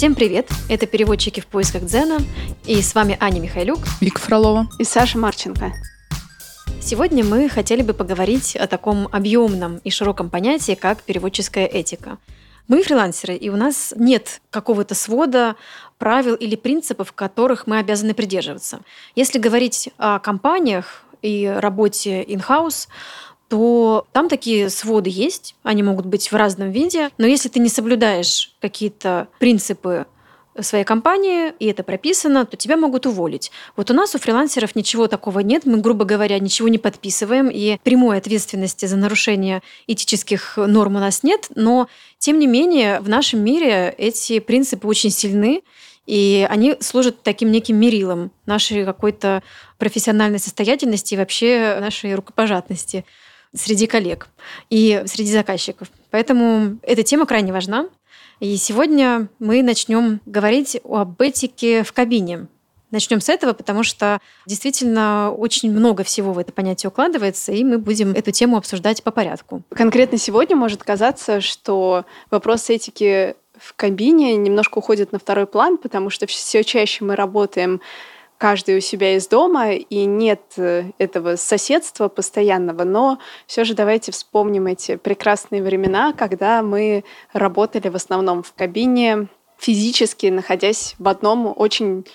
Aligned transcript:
Всем 0.00 0.14
привет! 0.14 0.48
Это 0.70 0.86
переводчики 0.86 1.40
в 1.40 1.46
поисках 1.46 1.82
Дзена. 1.82 2.20
И 2.64 2.80
с 2.80 2.94
вами 2.94 3.18
Аня 3.20 3.38
Михайлюк. 3.38 3.80
Вика 4.00 4.18
Фролова. 4.18 4.66
И 4.78 4.84
Саша 4.84 5.18
Марченко. 5.18 5.74
Сегодня 6.80 7.22
мы 7.22 7.50
хотели 7.50 7.82
бы 7.82 7.92
поговорить 7.92 8.56
о 8.56 8.66
таком 8.66 9.08
объемном 9.12 9.76
и 9.84 9.90
широком 9.90 10.30
понятии, 10.30 10.74
как 10.74 11.02
переводческая 11.02 11.66
этика. 11.66 12.16
Мы 12.66 12.82
фрилансеры, 12.82 13.36
и 13.36 13.50
у 13.50 13.56
нас 13.56 13.92
нет 13.94 14.40
какого-то 14.48 14.94
свода 14.94 15.56
правил 15.98 16.34
или 16.34 16.56
принципов, 16.56 17.12
которых 17.12 17.66
мы 17.66 17.76
обязаны 17.76 18.14
придерживаться. 18.14 18.80
Если 19.16 19.38
говорить 19.38 19.90
о 19.98 20.18
компаниях 20.18 21.02
и 21.20 21.46
работе 21.46 22.22
in-house, 22.22 22.88
то 23.50 24.06
там 24.12 24.28
такие 24.28 24.70
своды 24.70 25.10
есть, 25.10 25.56
они 25.64 25.82
могут 25.82 26.06
быть 26.06 26.30
в 26.30 26.36
разном 26.36 26.70
виде, 26.70 27.10
но 27.18 27.26
если 27.26 27.48
ты 27.48 27.58
не 27.58 27.68
соблюдаешь 27.68 28.52
какие-то 28.60 29.26
принципы 29.40 30.06
своей 30.60 30.84
компании, 30.84 31.52
и 31.58 31.66
это 31.66 31.82
прописано, 31.82 32.46
то 32.46 32.56
тебя 32.56 32.76
могут 32.76 33.06
уволить. 33.06 33.50
Вот 33.76 33.90
у 33.90 33.94
нас, 33.94 34.14
у 34.14 34.18
фрилансеров, 34.18 34.76
ничего 34.76 35.08
такого 35.08 35.40
нет. 35.40 35.66
Мы, 35.66 35.78
грубо 35.78 36.04
говоря, 36.04 36.38
ничего 36.38 36.68
не 36.68 36.78
подписываем, 36.78 37.48
и 37.48 37.78
прямой 37.82 38.18
ответственности 38.18 38.86
за 38.86 38.96
нарушение 38.96 39.62
этических 39.88 40.56
норм 40.56 40.96
у 40.96 41.00
нас 41.00 41.24
нет. 41.24 41.48
Но, 41.56 41.88
тем 42.18 42.38
не 42.38 42.46
менее, 42.46 43.00
в 43.00 43.08
нашем 43.08 43.42
мире 43.42 43.92
эти 43.98 44.38
принципы 44.38 44.86
очень 44.86 45.10
сильны, 45.10 45.62
и 46.06 46.46
они 46.48 46.76
служат 46.80 47.22
таким 47.24 47.50
неким 47.50 47.76
мерилом 47.76 48.30
нашей 48.46 48.84
какой-то 48.84 49.42
профессиональной 49.78 50.38
состоятельности 50.38 51.14
и 51.14 51.16
вообще 51.16 51.78
нашей 51.80 52.14
рукопожатности 52.14 53.04
среди 53.54 53.86
коллег 53.86 54.28
и 54.68 55.02
среди 55.06 55.32
заказчиков. 55.32 55.88
Поэтому 56.10 56.78
эта 56.82 57.02
тема 57.02 57.26
крайне 57.26 57.52
важна. 57.52 57.88
И 58.38 58.56
сегодня 58.56 59.28
мы 59.38 59.62
начнем 59.62 60.20
говорить 60.24 60.80
об 60.84 61.20
этике 61.20 61.82
в 61.82 61.92
кабине. 61.92 62.46
Начнем 62.90 63.20
с 63.20 63.28
этого, 63.28 63.52
потому 63.52 63.84
что 63.84 64.18
действительно 64.46 65.30
очень 65.30 65.70
много 65.70 66.02
всего 66.02 66.32
в 66.32 66.38
это 66.38 66.50
понятие 66.52 66.88
укладывается, 66.88 67.52
и 67.52 67.62
мы 67.62 67.78
будем 67.78 68.12
эту 68.12 68.32
тему 68.32 68.56
обсуждать 68.56 69.02
по 69.04 69.12
порядку. 69.12 69.62
Конкретно 69.72 70.18
сегодня 70.18 70.56
может 70.56 70.82
казаться, 70.82 71.40
что 71.40 72.04
вопрос 72.30 72.68
этики 72.68 73.36
в 73.56 73.74
кабине 73.74 74.36
немножко 74.36 74.78
уходит 74.78 75.12
на 75.12 75.18
второй 75.18 75.46
план, 75.46 75.76
потому 75.76 76.10
что 76.10 76.26
все 76.26 76.64
чаще 76.64 77.04
мы 77.04 77.14
работаем 77.14 77.80
каждый 78.40 78.78
у 78.78 78.80
себя 78.80 79.16
из 79.16 79.28
дома, 79.28 79.74
и 79.74 80.06
нет 80.06 80.40
э, 80.56 80.84
этого 80.96 81.36
соседства 81.36 82.08
постоянного, 82.08 82.84
но 82.84 83.18
все 83.46 83.64
же 83.64 83.74
давайте 83.74 84.12
вспомним 84.12 84.66
эти 84.66 84.96
прекрасные 84.96 85.62
времена, 85.62 86.14
когда 86.14 86.62
мы 86.62 87.04
работали 87.34 87.90
в 87.90 87.96
основном 87.96 88.42
в 88.42 88.54
кабине, 88.54 89.28
физически 89.58 90.28
находясь 90.28 90.94
в 90.98 91.06
одном 91.06 91.52
очень 91.54 92.06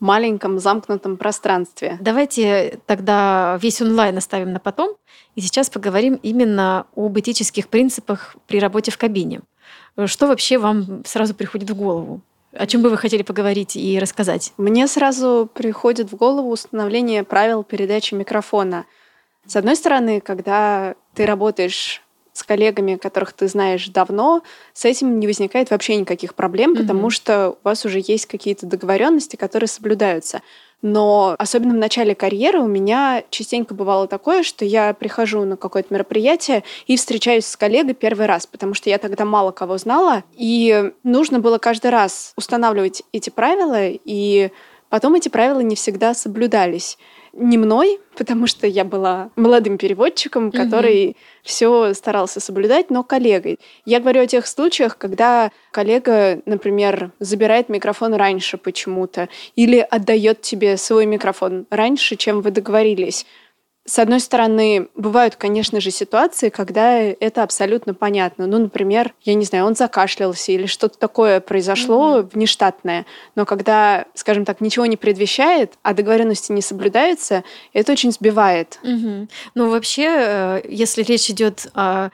маленьком 0.00 0.58
замкнутом 0.58 1.16
пространстве. 1.16 1.96
Давайте 2.00 2.80
тогда 2.86 3.56
весь 3.62 3.80
онлайн 3.80 4.18
оставим 4.18 4.52
на 4.52 4.58
потом, 4.58 4.96
и 5.36 5.40
сейчас 5.40 5.70
поговорим 5.70 6.18
именно 6.24 6.86
об 6.96 7.16
этических 7.20 7.68
принципах 7.68 8.34
при 8.48 8.58
работе 8.58 8.90
в 8.90 8.98
кабине. 8.98 9.42
Что 10.06 10.26
вообще 10.26 10.58
вам 10.58 11.04
сразу 11.04 11.36
приходит 11.36 11.70
в 11.70 11.76
голову? 11.76 12.20
О 12.52 12.66
чем 12.66 12.82
бы 12.82 12.88
вы 12.88 12.96
хотели 12.96 13.22
поговорить 13.22 13.76
и 13.76 13.98
рассказать? 13.98 14.52
Мне 14.56 14.86
сразу 14.86 15.48
приходит 15.52 16.10
в 16.10 16.16
голову 16.16 16.50
установление 16.50 17.22
правил 17.22 17.62
передачи 17.62 18.14
микрофона. 18.14 18.86
С 19.46 19.56
одной 19.56 19.76
стороны, 19.76 20.20
когда 20.20 20.94
ты 21.14 21.26
работаешь 21.26 22.02
с 22.32 22.42
коллегами, 22.44 22.96
которых 22.96 23.32
ты 23.32 23.48
знаешь 23.48 23.88
давно, 23.88 24.42
с 24.72 24.84
этим 24.84 25.18
не 25.18 25.26
возникает 25.26 25.70
вообще 25.70 25.96
никаких 25.96 26.34
проблем, 26.34 26.72
mm-hmm. 26.72 26.80
потому 26.80 27.10
что 27.10 27.50
у 27.50 27.56
вас 27.64 27.84
уже 27.84 28.00
есть 28.02 28.26
какие-то 28.26 28.64
договоренности, 28.64 29.36
которые 29.36 29.68
соблюдаются. 29.68 30.40
Но 30.80 31.34
особенно 31.38 31.74
в 31.74 31.78
начале 31.78 32.14
карьеры 32.14 32.60
у 32.60 32.68
меня 32.68 33.24
частенько 33.30 33.74
бывало 33.74 34.06
такое, 34.06 34.42
что 34.42 34.64
я 34.64 34.94
прихожу 34.94 35.44
на 35.44 35.56
какое-то 35.56 35.92
мероприятие 35.92 36.62
и 36.86 36.96
встречаюсь 36.96 37.46
с 37.46 37.56
коллегой 37.56 37.94
первый 37.94 38.26
раз, 38.26 38.46
потому 38.46 38.74
что 38.74 38.88
я 38.88 38.98
тогда 38.98 39.24
мало 39.24 39.50
кого 39.50 39.78
знала, 39.78 40.22
и 40.34 40.92
нужно 41.02 41.40
было 41.40 41.58
каждый 41.58 41.90
раз 41.90 42.32
устанавливать 42.36 43.02
эти 43.12 43.30
правила, 43.30 43.88
и 43.88 44.50
потом 44.88 45.14
эти 45.14 45.28
правила 45.28 45.60
не 45.60 45.76
всегда 45.76 46.14
соблюдались 46.14 46.98
не 47.32 47.56
мной, 47.58 48.00
потому 48.16 48.46
что 48.46 48.66
я 48.66 48.84
была 48.84 49.30
молодым 49.36 49.78
переводчиком, 49.78 50.50
который 50.50 51.04
mm-hmm. 51.06 51.16
все 51.42 51.94
старался 51.94 52.40
соблюдать, 52.40 52.90
но 52.90 53.02
коллегой. 53.02 53.58
Я 53.84 54.00
говорю 54.00 54.22
о 54.22 54.26
тех 54.26 54.46
случаях, 54.46 54.98
когда 54.98 55.52
коллега, 55.70 56.40
например, 56.46 57.12
забирает 57.20 57.68
микрофон 57.68 58.14
раньше 58.14 58.58
почему-то 58.58 59.28
или 59.56 59.78
отдает 59.78 60.42
тебе 60.42 60.76
свой 60.76 61.06
микрофон 61.06 61.66
раньше, 61.70 62.16
чем 62.16 62.40
вы 62.40 62.50
договорились. 62.50 63.26
С 63.88 63.98
одной 63.98 64.20
стороны, 64.20 64.88
бывают, 64.96 65.36
конечно 65.36 65.80
же, 65.80 65.90
ситуации, 65.90 66.50
когда 66.50 66.98
это 66.98 67.42
абсолютно 67.42 67.94
понятно. 67.94 68.46
Ну, 68.46 68.58
например, 68.58 69.14
я 69.22 69.32
не 69.32 69.46
знаю, 69.46 69.64
он 69.64 69.74
закашлялся 69.74 70.52
или 70.52 70.66
что-то 70.66 70.98
такое 70.98 71.40
произошло 71.40 72.18
mm-hmm. 72.18 72.30
внештатное. 72.34 73.06
Но 73.34 73.46
когда, 73.46 74.04
скажем 74.12 74.44
так, 74.44 74.60
ничего 74.60 74.84
не 74.84 74.98
предвещает, 74.98 75.72
а 75.82 75.94
договоренности 75.94 76.52
не 76.52 76.60
соблюдаются, 76.60 77.44
это 77.72 77.92
очень 77.92 78.12
сбивает. 78.12 78.78
Mm-hmm. 78.82 79.28
Ну, 79.54 79.70
вообще, 79.70 80.06
э, 80.06 80.60
если 80.68 81.02
речь 81.02 81.30
идет 81.30 81.68
о 81.72 82.10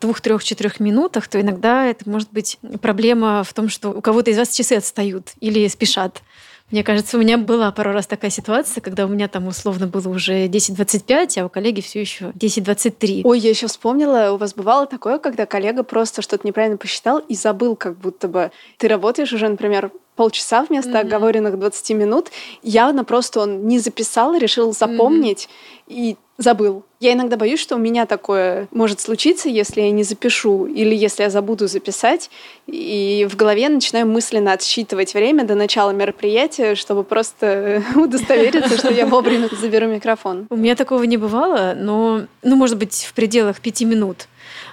двух, 0.00 0.20
трех, 0.20 0.42
четырех 0.44 0.80
минутах, 0.80 1.28
то 1.28 1.40
иногда 1.40 1.86
это 1.86 2.08
может 2.08 2.30
быть 2.32 2.58
проблема 2.80 3.44
в 3.44 3.52
том, 3.52 3.68
что 3.68 3.90
у 3.90 4.00
кого-то 4.00 4.30
из 4.30 4.38
вас 4.38 4.50
часы 4.50 4.74
отстают 4.74 5.32
или 5.40 5.66
спешат. 5.68 6.22
Мне 6.70 6.82
кажется, 6.82 7.16
у 7.16 7.20
меня 7.20 7.36
была 7.38 7.70
пару 7.72 7.92
раз 7.92 8.06
такая 8.06 8.30
ситуация, 8.30 8.80
когда 8.80 9.04
у 9.04 9.08
меня 9.08 9.28
там 9.28 9.46
условно 9.46 9.86
было 9.86 10.08
уже 10.08 10.46
10.25, 10.46 11.38
а 11.38 11.46
у 11.46 11.48
коллеги 11.48 11.80
все 11.80 12.00
еще 12.00 12.30
10.23. 12.30 13.20
Ой, 13.24 13.38
я 13.38 13.50
еще 13.50 13.66
вспомнила, 13.66 14.32
у 14.32 14.38
вас 14.38 14.54
бывало 14.54 14.86
такое, 14.86 15.18
когда 15.18 15.46
коллега 15.46 15.82
просто 15.82 16.22
что-то 16.22 16.46
неправильно 16.46 16.78
посчитал 16.78 17.18
и 17.18 17.34
забыл, 17.34 17.76
как 17.76 17.98
будто 17.98 18.28
бы 18.28 18.50
ты 18.78 18.88
работаешь 18.88 19.32
уже, 19.32 19.48
например, 19.48 19.92
полчаса 20.16 20.64
вместо 20.64 20.90
mm-hmm. 20.90 21.00
оговоренных 21.00 21.58
20 21.58 21.90
минут. 21.90 22.30
Явно 22.62 23.04
просто 23.04 23.40
он 23.40 23.66
не 23.66 23.78
записал, 23.78 24.34
решил 24.36 24.72
запомнить. 24.72 25.48
Mm-hmm. 25.48 25.94
И 25.94 26.16
забыл. 26.38 26.82
Я 27.00 27.12
иногда 27.12 27.36
боюсь, 27.36 27.60
что 27.60 27.76
у 27.76 27.78
меня 27.78 28.06
такое 28.06 28.66
может 28.72 29.00
случиться, 29.00 29.48
если 29.48 29.82
я 29.82 29.90
не 29.90 30.02
запишу 30.02 30.66
или 30.66 30.94
если 30.94 31.22
я 31.22 31.30
забуду 31.30 31.68
записать, 31.68 32.30
и 32.66 33.26
в 33.30 33.36
голове 33.36 33.68
начинаю 33.68 34.06
мысленно 34.06 34.52
отсчитывать 34.52 35.14
время 35.14 35.44
до 35.44 35.54
начала 35.54 35.90
мероприятия, 35.90 36.74
чтобы 36.74 37.04
просто 37.04 37.84
удостовериться, 37.94 38.76
что 38.78 38.92
я 38.92 39.06
вовремя 39.06 39.48
заберу 39.60 39.86
микрофон. 39.86 40.46
У 40.50 40.56
меня 40.56 40.74
такого 40.74 41.02
не 41.04 41.16
бывало, 41.16 41.74
но, 41.76 42.22
ну, 42.42 42.56
может 42.56 42.78
быть, 42.78 43.06
в 43.08 43.14
пределах 43.14 43.60
пяти 43.60 43.84
минут. 43.84 44.26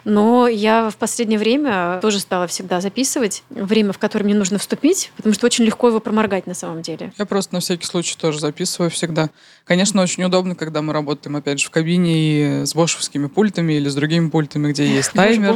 Но 0.04 0.48
я 0.48 0.90
в 0.90 0.98
последнее 0.98 1.40
время 1.40 2.00
тоже 2.02 2.20
стала 2.20 2.48
всегда 2.48 2.82
записывать 2.82 3.44
время, 3.50 3.94
в 3.94 3.98
которое 3.98 4.26
мне 4.26 4.36
нужно 4.36 4.58
вступить, 4.58 5.12
потому 5.16 5.34
что 5.34 5.46
очень 5.46 5.66
легко 5.66 5.90
его 5.90 6.00
проморгать 6.00 6.48
на 6.48 6.54
самом 6.54 6.82
деле. 6.82 7.14
Я 7.18 7.26
просто 7.26 7.54
на 7.54 7.60
всякий 7.60 7.86
случай 7.86 8.18
тоже 8.18 8.40
записываю 8.40 8.90
всегда. 8.90 9.30
Конечно, 9.66 10.02
очень 10.02 10.24
удобно, 10.24 10.56
когда 10.56 10.82
мы 10.82 10.94
работаем, 10.94 11.36
опять 11.36 11.60
же, 11.60 11.68
в 11.68 11.70
кабине 11.70 12.62
и 12.62 12.66
с 12.66 12.74
бошевскими 12.74 13.28
пультами 13.28 13.74
или 13.74 13.88
с 13.90 13.96
другими 13.96 14.30
пультами, 14.30 14.72
где 14.72 14.86
есть 14.96 15.12
таймер. 15.14 15.54
Бош, 15.54 15.56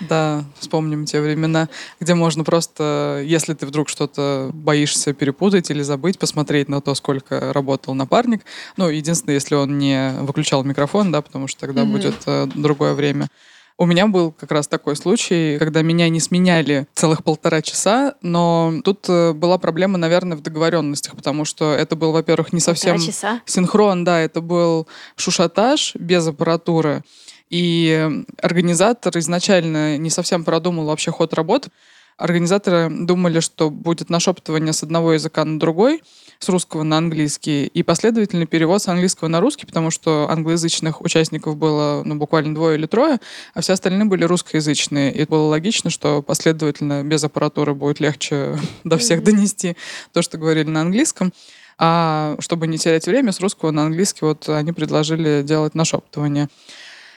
бош. 0.00 0.08
Да, 0.08 0.44
вспомним 0.58 1.04
те 1.04 1.20
времена, 1.20 1.68
где 2.00 2.14
можно 2.14 2.44
просто, 2.44 3.22
если 3.24 3.54
ты 3.54 3.66
вдруг 3.66 3.88
что-то 3.88 4.50
боишься 4.52 5.12
перепутать 5.12 5.70
или 5.70 5.82
забыть, 5.82 6.18
посмотреть 6.18 6.68
на 6.68 6.80
то, 6.80 6.94
сколько 6.94 7.52
работал 7.52 7.94
напарник. 7.94 8.42
Ну, 8.76 8.88
единственное, 8.88 9.34
если 9.34 9.54
он 9.54 9.78
не 9.78 10.12
выключал 10.20 10.64
микрофон, 10.64 11.12
да, 11.12 11.20
потому 11.20 11.46
что 11.46 11.60
тогда 11.60 11.82
mm-hmm. 11.82 11.86
будет 11.86 12.14
э, 12.26 12.46
другое 12.54 12.94
время. 12.94 13.28
У 13.78 13.86
меня 13.86 14.06
был 14.06 14.32
как 14.32 14.52
раз 14.52 14.68
такой 14.68 14.96
случай, 14.96 15.58
когда 15.58 15.82
меня 15.82 16.08
не 16.08 16.20
сменяли 16.20 16.86
целых 16.94 17.24
полтора 17.24 17.62
часа, 17.62 18.14
но 18.22 18.74
тут 18.84 19.06
э, 19.08 19.32
была 19.32 19.58
проблема, 19.58 19.98
наверное, 19.98 20.36
в 20.36 20.42
договоренностях, 20.42 21.16
потому 21.16 21.44
что 21.44 21.72
это 21.72 21.96
был, 21.96 22.12
во-первых, 22.12 22.52
не 22.52 22.60
совсем 22.60 22.98
часа? 22.98 23.40
синхрон, 23.46 24.04
да, 24.04 24.20
это 24.20 24.40
был 24.40 24.86
шушатаж 25.16 25.94
без 25.96 26.26
аппаратуры. 26.26 27.02
И 27.50 28.10
организатор 28.40 29.16
изначально 29.18 29.98
не 29.98 30.08
совсем 30.08 30.42
продумал 30.42 30.86
вообще 30.86 31.10
ход 31.10 31.34
работы. 31.34 31.70
Организаторы 32.16 32.88
думали, 32.90 33.40
что 33.40 33.70
будет 33.70 34.10
нашептывание 34.10 34.72
с 34.72 34.82
одного 34.82 35.14
языка 35.14 35.44
на 35.44 35.58
другой, 35.58 36.02
с 36.38 36.48
русского 36.48 36.82
на 36.82 36.98
английский, 36.98 37.66
и 37.66 37.82
последовательный 37.82 38.46
перевод 38.46 38.82
с 38.82 38.88
английского 38.88 39.28
на 39.28 39.40
русский, 39.40 39.66
потому 39.66 39.90
что 39.90 40.28
англоязычных 40.30 41.00
участников 41.00 41.56
было 41.56 42.02
ну, 42.04 42.16
буквально 42.16 42.54
двое 42.54 42.76
или 42.76 42.86
трое, 42.86 43.18
а 43.54 43.60
все 43.60 43.72
остальные 43.72 44.06
были 44.06 44.24
русскоязычные. 44.24 45.12
И 45.12 45.24
было 45.24 45.48
логично, 45.48 45.90
что 45.90 46.22
последовательно, 46.22 47.02
без 47.02 47.24
аппаратуры 47.24 47.74
будет 47.74 48.00
легче 48.00 48.58
до 48.84 48.98
всех 48.98 49.22
донести 49.24 49.76
то, 50.12 50.22
что 50.22 50.38
говорили 50.38 50.68
на 50.68 50.82
английском. 50.82 51.32
А 51.78 52.36
чтобы 52.38 52.66
не 52.66 52.78
терять 52.78 53.06
время, 53.06 53.32
с 53.32 53.40
русского 53.40 53.70
на 53.70 53.84
английский 53.86 54.24
вот 54.24 54.48
они 54.48 54.72
предложили 54.72 55.42
делать 55.42 55.74
нашептывание. 55.74 56.48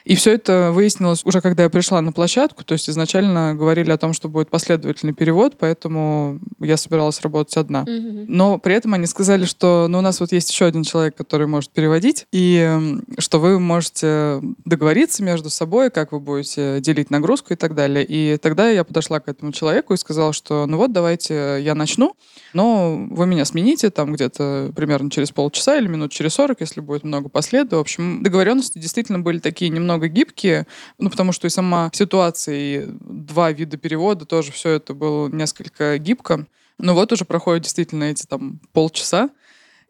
И 0.06 0.16
все 0.16 0.34
это 0.34 0.72
выяснилось 0.72 1.22
уже 1.26 1.42
когда 1.42 1.64
я 1.64 1.70
пришла 1.70 2.00
на 2.02 2.12
площадку, 2.12 2.64
то 2.64 2.74
есть 2.74 2.90
изначально 2.90 3.56
говорили 3.56 3.92
о 3.92 3.98
том, 3.98 4.14
что 4.14 4.30
будет 4.30 4.50
последовательный 4.50 5.14
перевод, 5.14 5.56
поэтому 5.60 6.40
я 6.60 6.78
собиралась 6.78 7.22
работать 7.22 7.58
одна. 7.58 7.84
Mm-hmm. 7.84 8.26
Но 8.28 8.60
при 8.60 8.76
этом 8.76 8.94
они 8.94 9.08
сказали, 9.08 9.46
что 9.46 9.88
ну, 9.90 9.98
у 9.98 10.02
нас 10.02 10.20
вот 10.20 10.32
есть 10.32 10.52
еще 10.52 10.66
один 10.66 10.84
человек, 10.84 11.16
который 11.16 11.48
может 11.48 11.72
переводить, 11.72 12.28
и 12.32 12.80
что 13.18 13.40
вы 13.40 13.60
можете 13.60 14.42
договориться 14.64 15.24
между 15.24 15.50
собой, 15.50 15.90
как 15.90 16.12
вы 16.12 16.20
будете 16.20 16.80
делить 16.82 17.10
нагрузку 17.10 17.54
и 17.54 17.56
так 17.56 17.74
далее. 17.74 18.06
И 18.08 18.38
тогда 18.38 18.70
я 18.70 18.84
подошла 18.84 19.20
к 19.20 19.28
этому 19.28 19.52
человеку 19.52 19.96
и 19.96 19.98
сказала, 19.98 20.34
что 20.34 20.68
ну 20.68 20.78
вот 20.78 20.92
давайте 20.92 21.58
я 21.62 21.74
начну, 21.74 22.16
но 22.54 23.08
вы 23.10 23.26
меня 23.26 23.44
смените 23.46 23.90
там 23.90 24.14
где-то 24.14 24.72
примерно 24.76 25.10
через 25.10 25.32
полчаса 25.32 25.78
или 25.78 25.88
минут 25.88 26.12
через 26.12 26.36
40, 26.36 26.62
если 26.62 26.82
будет 26.82 27.04
много 27.04 27.28
последов. 27.30 27.80
В 27.80 27.82
общем, 27.82 28.22
договоренности 28.22 28.78
действительно 28.78 29.20
были 29.20 29.40
такие 29.40 29.70
немного 29.70 29.95
гибкие, 29.98 30.68
ну, 30.98 31.10
потому 31.10 31.32
что 31.32 31.48
и 31.48 31.50
сама 31.50 31.90
ситуация, 31.94 32.56
и 32.56 32.86
два 33.00 33.52
вида 33.52 33.78
перевода 33.78 34.26
тоже 34.26 34.52
все 34.52 34.72
это 34.72 34.94
было 34.94 35.28
несколько 35.30 35.98
гибко. 35.98 36.48
Но 36.78 36.94
вот 36.94 37.12
уже 37.12 37.26
проходят 37.26 37.64
действительно 37.64 38.06
эти 38.06 38.26
там 38.26 38.60
полчаса, 38.74 39.30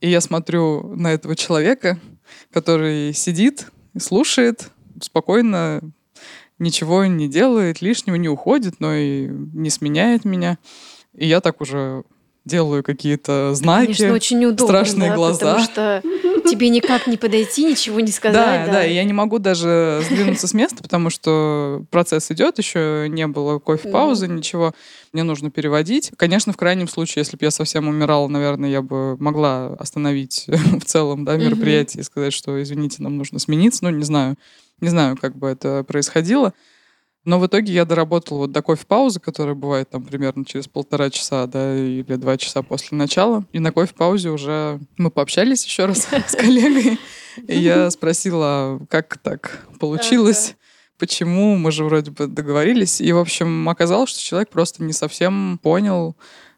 и 0.01 0.09
я 0.09 0.21
смотрю 0.21 0.95
на 0.95 1.13
этого 1.13 1.35
человека, 1.35 1.99
который 2.51 3.13
сидит 3.13 3.67
и 3.93 3.99
слушает 3.99 4.69
спокойно, 5.01 5.81
ничего 6.59 7.05
не 7.05 7.27
делает, 7.27 7.81
лишнего 7.81 8.15
не 8.15 8.29
уходит, 8.29 8.75
но 8.79 8.93
и 8.93 9.27
не 9.27 9.69
сменяет 9.69 10.25
меня. 10.25 10.57
И 11.13 11.27
я 11.27 11.41
так 11.41 11.61
уже 11.61 12.03
делаю 12.45 12.83
какие-то 12.83 13.55
знаки, 13.55 13.87
Конечно, 13.87 14.13
очень 14.13 14.39
неудобно, 14.39 14.67
страшные 14.67 15.09
да, 15.09 15.15
глаза. 15.15 15.39
Потому 15.39 15.63
что 15.63 16.01
тебе 16.49 16.69
никак 16.69 17.07
не 17.07 17.17
подойти, 17.17 17.63
ничего 17.65 17.99
не 17.99 18.11
сказать. 18.11 18.33
Да, 18.35 18.65
да, 18.65 18.71
да, 18.79 18.83
я 18.83 19.03
не 19.03 19.13
могу 19.13 19.39
даже 19.39 20.01
сдвинуться 20.03 20.47
с 20.47 20.53
места, 20.53 20.81
потому 20.83 21.09
что 21.09 21.83
процесс 21.91 22.31
идет, 22.31 22.57
еще 22.57 23.07
не 23.09 23.27
было 23.27 23.59
кофе-паузы, 23.59 24.27
ничего. 24.27 24.73
Мне 25.13 25.23
нужно 25.23 25.49
переводить. 25.49 26.11
Конечно, 26.17 26.51
в 26.51 26.57
крайнем 26.57 26.87
случае, 26.87 27.21
если 27.21 27.37
бы 27.37 27.45
я 27.45 27.51
совсем 27.51 27.87
умирала, 27.87 28.27
наверное, 28.27 28.69
я 28.69 28.81
бы 28.81 29.15
могла 29.17 29.67
остановить 29.79 30.45
в 30.47 30.85
целом 30.85 31.23
да, 31.25 31.37
мероприятие 31.37 32.01
и 32.01 32.03
сказать, 32.03 32.33
что, 32.33 32.61
извините, 32.61 33.01
нам 33.01 33.17
нужно 33.17 33.39
смениться. 33.39 33.83
Ну, 33.83 33.91
не 33.91 34.03
знаю. 34.03 34.35
Не 34.81 34.89
знаю, 34.89 35.17
как 35.19 35.37
бы 35.37 35.47
это 35.47 35.85
происходило. 35.87 36.53
Но 37.25 37.39
в 37.39 37.47
итоге 37.47 37.73
я 37.73 37.85
доработала 37.85 38.39
вот 38.39 38.51
до 38.51 38.61
кофе-паузы, 38.61 39.19
которая 39.19 39.55
бывает 39.55 39.89
там 39.89 40.03
примерно 40.03 40.45
через 40.45 40.67
полтора 40.67 41.09
часа, 41.09 41.47
да, 41.47 41.75
или 41.75 42.15
два 42.15 42.37
часа 42.37 42.61
после 42.61 42.97
начала. 42.97 43.43
И 43.51 43.57
на 43.57 43.71
кофе-паузе 43.71 44.29
уже 44.29 44.79
мы 44.97 45.09
пообщались 45.09 45.65
еще 45.65 45.85
раз 45.85 46.07
с 46.27 46.35
коллегой. 46.35 46.99
И 47.47 47.57
я 47.57 47.89
спросила, 47.89 48.79
как 48.89 49.17
так 49.17 49.65
получилось, 49.79 50.55
почему, 50.99 51.57
мы 51.57 51.71
же 51.71 51.83
вроде 51.83 52.11
бы 52.11 52.27
договорились. 52.27 53.01
И, 53.01 53.11
в 53.11 53.17
общем, 53.17 53.67
оказалось, 53.69 54.11
что 54.11 54.21
человек 54.21 54.49
просто 54.49 54.83
не 54.83 54.93
совсем 54.93 55.59
понял, 55.61 56.15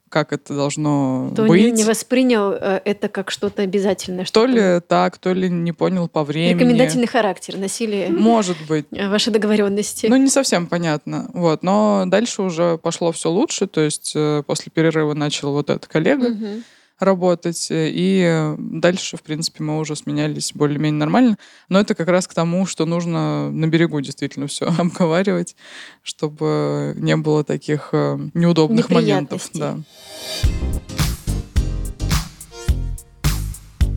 как 0.10 0.34
это 0.34 0.54
должно 0.54 1.32
то 1.36 1.46
быть. 1.46 1.62
Не, 1.62 1.72
не 1.72 1.84
воспринял 1.84 2.52
э, 2.52 2.82
это 2.86 3.08
как 3.10 3.32
что-то 3.32 3.62
обязательное. 3.62 4.26
Что 4.26 4.42
то 4.42 4.46
ли 4.46 4.82
так, 4.88 5.18
то 5.18 5.34
ли 5.34 5.50
не 5.50 5.72
понял 5.72 6.08
по 6.08 6.24
времени. 6.24 6.54
Рекомендательный 6.54 7.08
характер 7.08 7.58
носили. 7.58 8.08
Может 8.10 8.58
быть. 8.68 8.86
Э, 8.92 9.10
ваши 9.10 9.32
договоренности. 9.32 10.08
Ну, 10.08 10.16
не 10.18 10.30
совсем 10.30 10.68
понятно. 10.68 11.30
Вот. 11.34 11.64
Но 11.64 12.04
дальше 12.08 12.42
уже 12.42 12.78
пошло 12.78 13.12
все 13.12 13.30
лучше. 13.30 13.68
То 13.68 13.82
есть 13.82 14.14
э, 14.16 14.44
после 14.46 14.72
перерыва 14.72 15.14
начал 15.14 15.52
вот 15.52 15.70
этот 15.70 15.88
коллега. 15.88 16.28
Угу 16.28 16.62
работать. 17.00 17.68
И 17.72 18.54
дальше, 18.58 19.18
в 19.18 19.24
принципе, 19.24 19.64
мы 19.64 19.80
уже 19.80 19.96
сменялись 19.96 20.52
более-менее 20.54 21.00
нормально. 21.00 21.38
Но 21.70 21.80
это 21.80 21.96
как 21.96 22.08
раз 22.08 22.28
к 22.28 22.34
тому, 22.34 22.66
что 22.66 22.86
нужно 22.86 23.52
на 23.52 23.68
берегу 23.68 24.00
действительно 24.02 24.48
все 24.48 24.66
обговаривать, 24.78 25.56
чтобы 26.04 26.94
не 26.98 27.16
было 27.16 27.44
таких 27.44 27.90
э, 27.92 28.18
неудобных 28.34 28.90
моментов. 28.90 29.50
Да. 29.54 29.78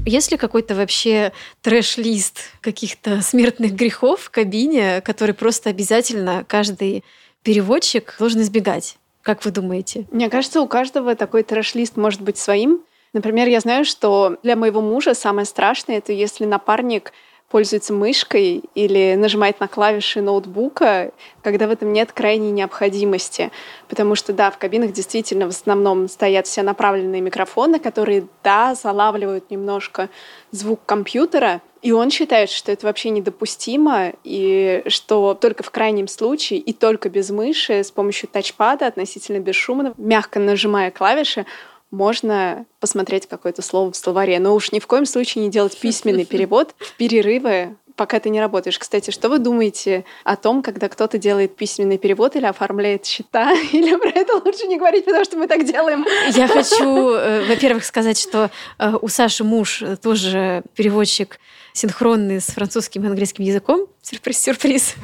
Есть 0.06 0.32
ли 0.32 0.38
какой-то 0.38 0.75
вообще 0.75 1.32
трэш-лист 1.62 2.38
каких-то 2.61 3.20
смертных 3.23 3.75
грехов 3.75 4.23
в 4.23 4.31
кабине, 4.31 5.02
который 5.02 5.35
просто 5.35 5.70
обязательно 5.70 6.44
каждый 6.49 7.05
переводчик 7.43 8.17
должен 8.19 8.41
избегать? 8.41 8.97
Как 9.23 9.44
вы 9.44 9.50
думаете? 9.50 10.06
Мне 10.11 10.31
кажется, 10.31 10.62
у 10.62 10.67
каждого 10.67 11.14
такой 11.14 11.43
трэш-лист 11.43 11.97
может 11.97 12.23
быть 12.23 12.38
своим. 12.38 12.82
Например, 13.12 13.48
я 13.48 13.60
знаю, 13.60 13.84
что 13.84 14.36
для 14.42 14.56
моего 14.56 14.80
мужа 14.80 15.14
самое 15.14 15.44
страшное 15.44 15.98
это 15.98 16.12
если 16.12 16.44
напарник 16.44 17.12
пользуется 17.50 17.92
мышкой 17.92 18.62
или 18.76 19.16
нажимает 19.16 19.58
на 19.58 19.66
клавиши 19.66 20.20
ноутбука, 20.22 21.12
когда 21.42 21.66
в 21.66 21.72
этом 21.72 21.92
нет 21.92 22.12
крайней 22.12 22.52
необходимости. 22.52 23.50
Потому 23.88 24.14
что, 24.14 24.32
да, 24.32 24.52
в 24.52 24.58
кабинах 24.58 24.92
действительно 24.92 25.46
в 25.46 25.48
основном 25.48 26.08
стоят 26.08 26.46
все 26.46 26.62
направленные 26.62 27.20
микрофоны, 27.20 27.80
которые, 27.80 28.28
да, 28.44 28.76
залавливают 28.76 29.50
немножко 29.50 30.08
звук 30.52 30.80
компьютера, 30.86 31.60
и 31.82 31.92
он 31.92 32.10
считает, 32.10 32.50
что 32.50 32.70
это 32.70 32.86
вообще 32.86 33.10
недопустимо, 33.10 34.12
и 34.22 34.84
что 34.86 35.34
только 35.34 35.64
в 35.64 35.70
крайнем 35.70 36.06
случае 36.06 36.60
и 36.60 36.72
только 36.72 37.08
без 37.08 37.30
мыши, 37.30 37.82
с 37.82 37.90
помощью 37.90 38.28
тачпада, 38.28 38.86
относительно 38.86 39.40
бесшумно, 39.40 39.94
мягко 39.96 40.38
нажимая 40.38 40.90
клавиши, 40.92 41.46
можно 41.90 42.66
посмотреть 42.78 43.26
какое-то 43.26 43.62
слово 43.62 43.92
в 43.92 43.96
словаре. 43.96 44.38
Но 44.38 44.54
уж 44.54 44.72
ни 44.72 44.78
в 44.78 44.87
коем 44.87 45.06
случае 45.06 45.44
не 45.44 45.50
делать 45.50 45.78
письменный 45.78 46.25
перевод 46.25 46.75
в 46.78 46.92
перерывы, 46.96 47.76
пока 47.96 48.19
ты 48.19 48.31
не 48.31 48.40
работаешь. 48.40 48.78
Кстати, 48.78 49.10
что 49.10 49.28
вы 49.28 49.38
думаете 49.38 50.06
о 50.25 50.37
том, 50.37 50.62
когда 50.62 50.88
кто-то 50.88 51.19
делает 51.19 51.56
письменный 51.56 51.98
перевод 51.98 52.34
или 52.37 52.46
оформляет 52.46 53.04
счета? 53.04 53.52
Или 53.72 53.94
про 53.96 54.08
это 54.08 54.37
лучше 54.37 54.66
не 54.66 54.78
говорить, 54.78 55.04
потому 55.04 55.25
что 55.25 55.37
мы 55.37 55.46
так 55.46 55.66
делаем? 55.66 56.06
Я 56.31 56.48
хочу, 56.48 57.10
э, 57.10 57.44
во-первых, 57.46 57.84
сказать, 57.84 58.19
что 58.19 58.50
э, 58.78 58.92
у 59.02 59.08
Саши 59.08 59.44
муж 59.44 59.82
тоже 60.02 60.62
переводчик 60.75 61.38
синхронный 61.80 62.40
с 62.40 62.46
французским 62.46 63.04
и 63.04 63.06
английским 63.08 63.44
языком. 63.44 63.86
Сюрприз-сюрприз. 64.02 64.94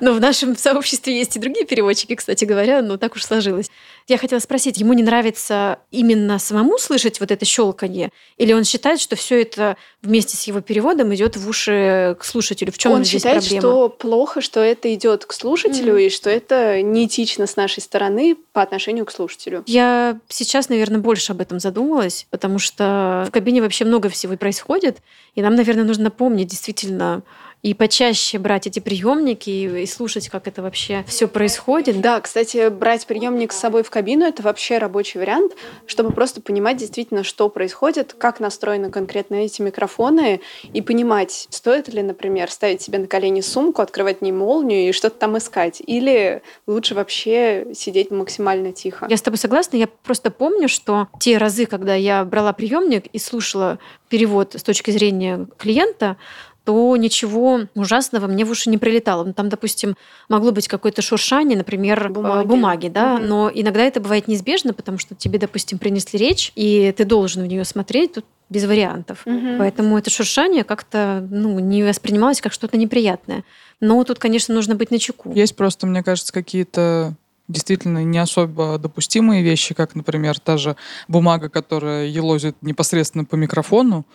Но 0.00 0.12
в 0.12 0.20
нашем 0.20 0.56
сообществе 0.56 1.16
есть 1.16 1.36
и 1.36 1.38
другие 1.38 1.66
переводчики, 1.66 2.14
кстати 2.14 2.44
говоря, 2.44 2.82
но 2.82 2.96
так 2.96 3.14
уж 3.14 3.24
сложилось. 3.24 3.70
Я 4.06 4.18
хотела 4.18 4.38
спросить, 4.38 4.78
ему 4.78 4.92
не 4.92 5.02
нравится 5.02 5.78
именно 5.90 6.38
самому 6.38 6.78
слышать 6.78 7.20
вот 7.20 7.30
это 7.30 7.44
щелканье? 7.44 8.10
Или 8.36 8.52
он 8.52 8.64
считает, 8.64 9.00
что 9.00 9.16
все 9.16 9.40
это 9.40 9.76
вместе 10.02 10.36
с 10.36 10.44
его 10.44 10.60
переводом 10.60 11.14
идет 11.14 11.36
в 11.36 11.48
уши 11.48 12.16
к 12.18 12.24
слушателю? 12.24 12.70
В 12.70 12.78
чем 12.78 12.92
он 12.92 13.04
здесь 13.04 13.22
считает, 13.22 13.42
проблема? 13.42 13.60
что 13.60 13.88
плохо, 13.88 14.40
что 14.40 14.60
это 14.60 14.92
идет 14.92 15.24
к 15.24 15.32
слушателю, 15.32 15.96
mm-hmm. 15.96 16.06
и 16.06 16.10
что 16.10 16.30
это 16.30 16.82
неэтично 16.82 17.46
с 17.46 17.56
нашей 17.56 17.80
стороны 17.80 18.36
по 18.52 18.62
отношению 18.62 19.06
к 19.06 19.10
слушателю. 19.10 19.62
Я 19.66 20.18
сейчас, 20.28 20.68
наверное, 20.68 20.98
больше 20.98 21.32
об 21.32 21.40
этом 21.40 21.58
задумалась, 21.58 22.26
потому 22.30 22.58
что 22.58 23.24
в 23.28 23.30
кабине 23.32 23.62
вообще 23.62 23.84
много 23.84 24.08
всего 24.08 24.36
происходит, 24.36 24.98
и 25.34 25.42
нам, 25.42 25.54
наверное, 25.54 25.84
нужно 25.84 26.04
напомнить 26.04 26.48
действительно 26.48 27.22
и 27.64 27.72
почаще 27.72 28.38
брать 28.38 28.66
эти 28.66 28.78
приемники 28.78 29.48
и, 29.48 29.82
и 29.82 29.86
слушать, 29.86 30.28
как 30.28 30.46
это 30.46 30.60
вообще 30.60 31.02
все 31.08 31.26
происходит. 31.26 31.98
Да, 32.02 32.20
кстати, 32.20 32.68
брать 32.68 33.06
приемник 33.06 33.52
с 33.52 33.56
собой 33.56 33.82
в 33.82 33.90
кабину 33.90 34.26
это 34.26 34.42
вообще 34.42 34.76
рабочий 34.76 35.18
вариант, 35.18 35.54
чтобы 35.86 36.10
просто 36.12 36.42
понимать 36.42 36.76
действительно, 36.76 37.24
что 37.24 37.48
происходит, 37.48 38.14
как 38.18 38.38
настроены 38.38 38.90
конкретно 38.90 39.36
эти 39.36 39.62
микрофоны, 39.62 40.42
и 40.74 40.82
понимать, 40.82 41.46
стоит 41.48 41.88
ли, 41.88 42.02
например, 42.02 42.50
ставить 42.50 42.82
себе 42.82 42.98
на 42.98 43.06
колени 43.06 43.40
сумку, 43.40 43.80
открывать 43.80 44.20
не 44.20 44.30
молнию 44.30 44.90
и 44.90 44.92
что-то 44.92 45.16
там 45.16 45.38
искать, 45.38 45.80
или 45.86 46.42
лучше 46.66 46.94
вообще 46.94 47.68
сидеть 47.74 48.10
максимально 48.10 48.72
тихо. 48.72 49.06
Я 49.08 49.16
с 49.16 49.22
тобой 49.22 49.38
согласна. 49.38 49.78
Я 49.78 49.86
просто 49.86 50.30
помню, 50.30 50.68
что 50.68 51.08
те 51.18 51.38
разы, 51.38 51.64
когда 51.64 51.94
я 51.94 52.26
брала 52.26 52.52
приемник 52.52 53.06
и 53.06 53.18
слушала 53.18 53.78
перевод 54.10 54.54
с 54.54 54.62
точки 54.62 54.90
зрения 54.90 55.48
клиента, 55.56 56.18
то 56.64 56.96
ничего 56.96 57.60
ужасного 57.74 58.26
мне 58.26 58.44
в 58.44 58.50
уши 58.50 58.70
не 58.70 58.78
прилетало. 58.78 59.24
Ну, 59.24 59.32
там, 59.34 59.48
допустим, 59.48 59.96
могло 60.28 60.50
быть 60.50 60.66
какое-то 60.66 61.02
шуршание, 61.02 61.58
например, 61.58 62.08
бумаги, 62.08 62.46
бумаги 62.46 62.88
да, 62.88 63.14
угу. 63.16 63.24
но 63.24 63.50
иногда 63.52 63.82
это 63.82 64.00
бывает 64.00 64.28
неизбежно, 64.28 64.72
потому 64.72 64.98
что 64.98 65.14
тебе, 65.14 65.38
допустим, 65.38 65.78
принесли 65.78 66.18
речь, 66.18 66.52
и 66.56 66.92
ты 66.96 67.04
должен 67.04 67.42
в 67.42 67.46
нее 67.46 67.64
смотреть, 67.64 68.14
тут 68.14 68.24
без 68.48 68.64
вариантов. 68.64 69.22
Угу. 69.26 69.58
Поэтому 69.58 69.98
это 69.98 70.10
шуршание 70.10 70.64
как-то 70.64 71.26
ну, 71.30 71.58
не 71.58 71.82
воспринималось 71.82 72.40
как 72.40 72.52
что-то 72.52 72.76
неприятное. 72.76 73.44
Но 73.80 74.02
тут, 74.04 74.18
конечно, 74.18 74.54
нужно 74.54 74.74
быть 74.74 74.90
начеку. 74.90 75.32
Есть 75.34 75.56
просто, 75.56 75.86
мне 75.86 76.02
кажется, 76.02 76.32
какие-то 76.32 77.14
действительно 77.48 78.02
не 78.04 78.18
особо 78.18 78.78
допустимые 78.78 79.42
вещи, 79.42 79.74
как, 79.74 79.94
например, 79.94 80.38
та 80.38 80.56
же 80.56 80.76
бумага, 81.08 81.48
которая 81.48 82.06
елозит 82.06 82.56
непосредственно 82.62 83.24
по 83.24 83.36
микрофону, 83.36 84.06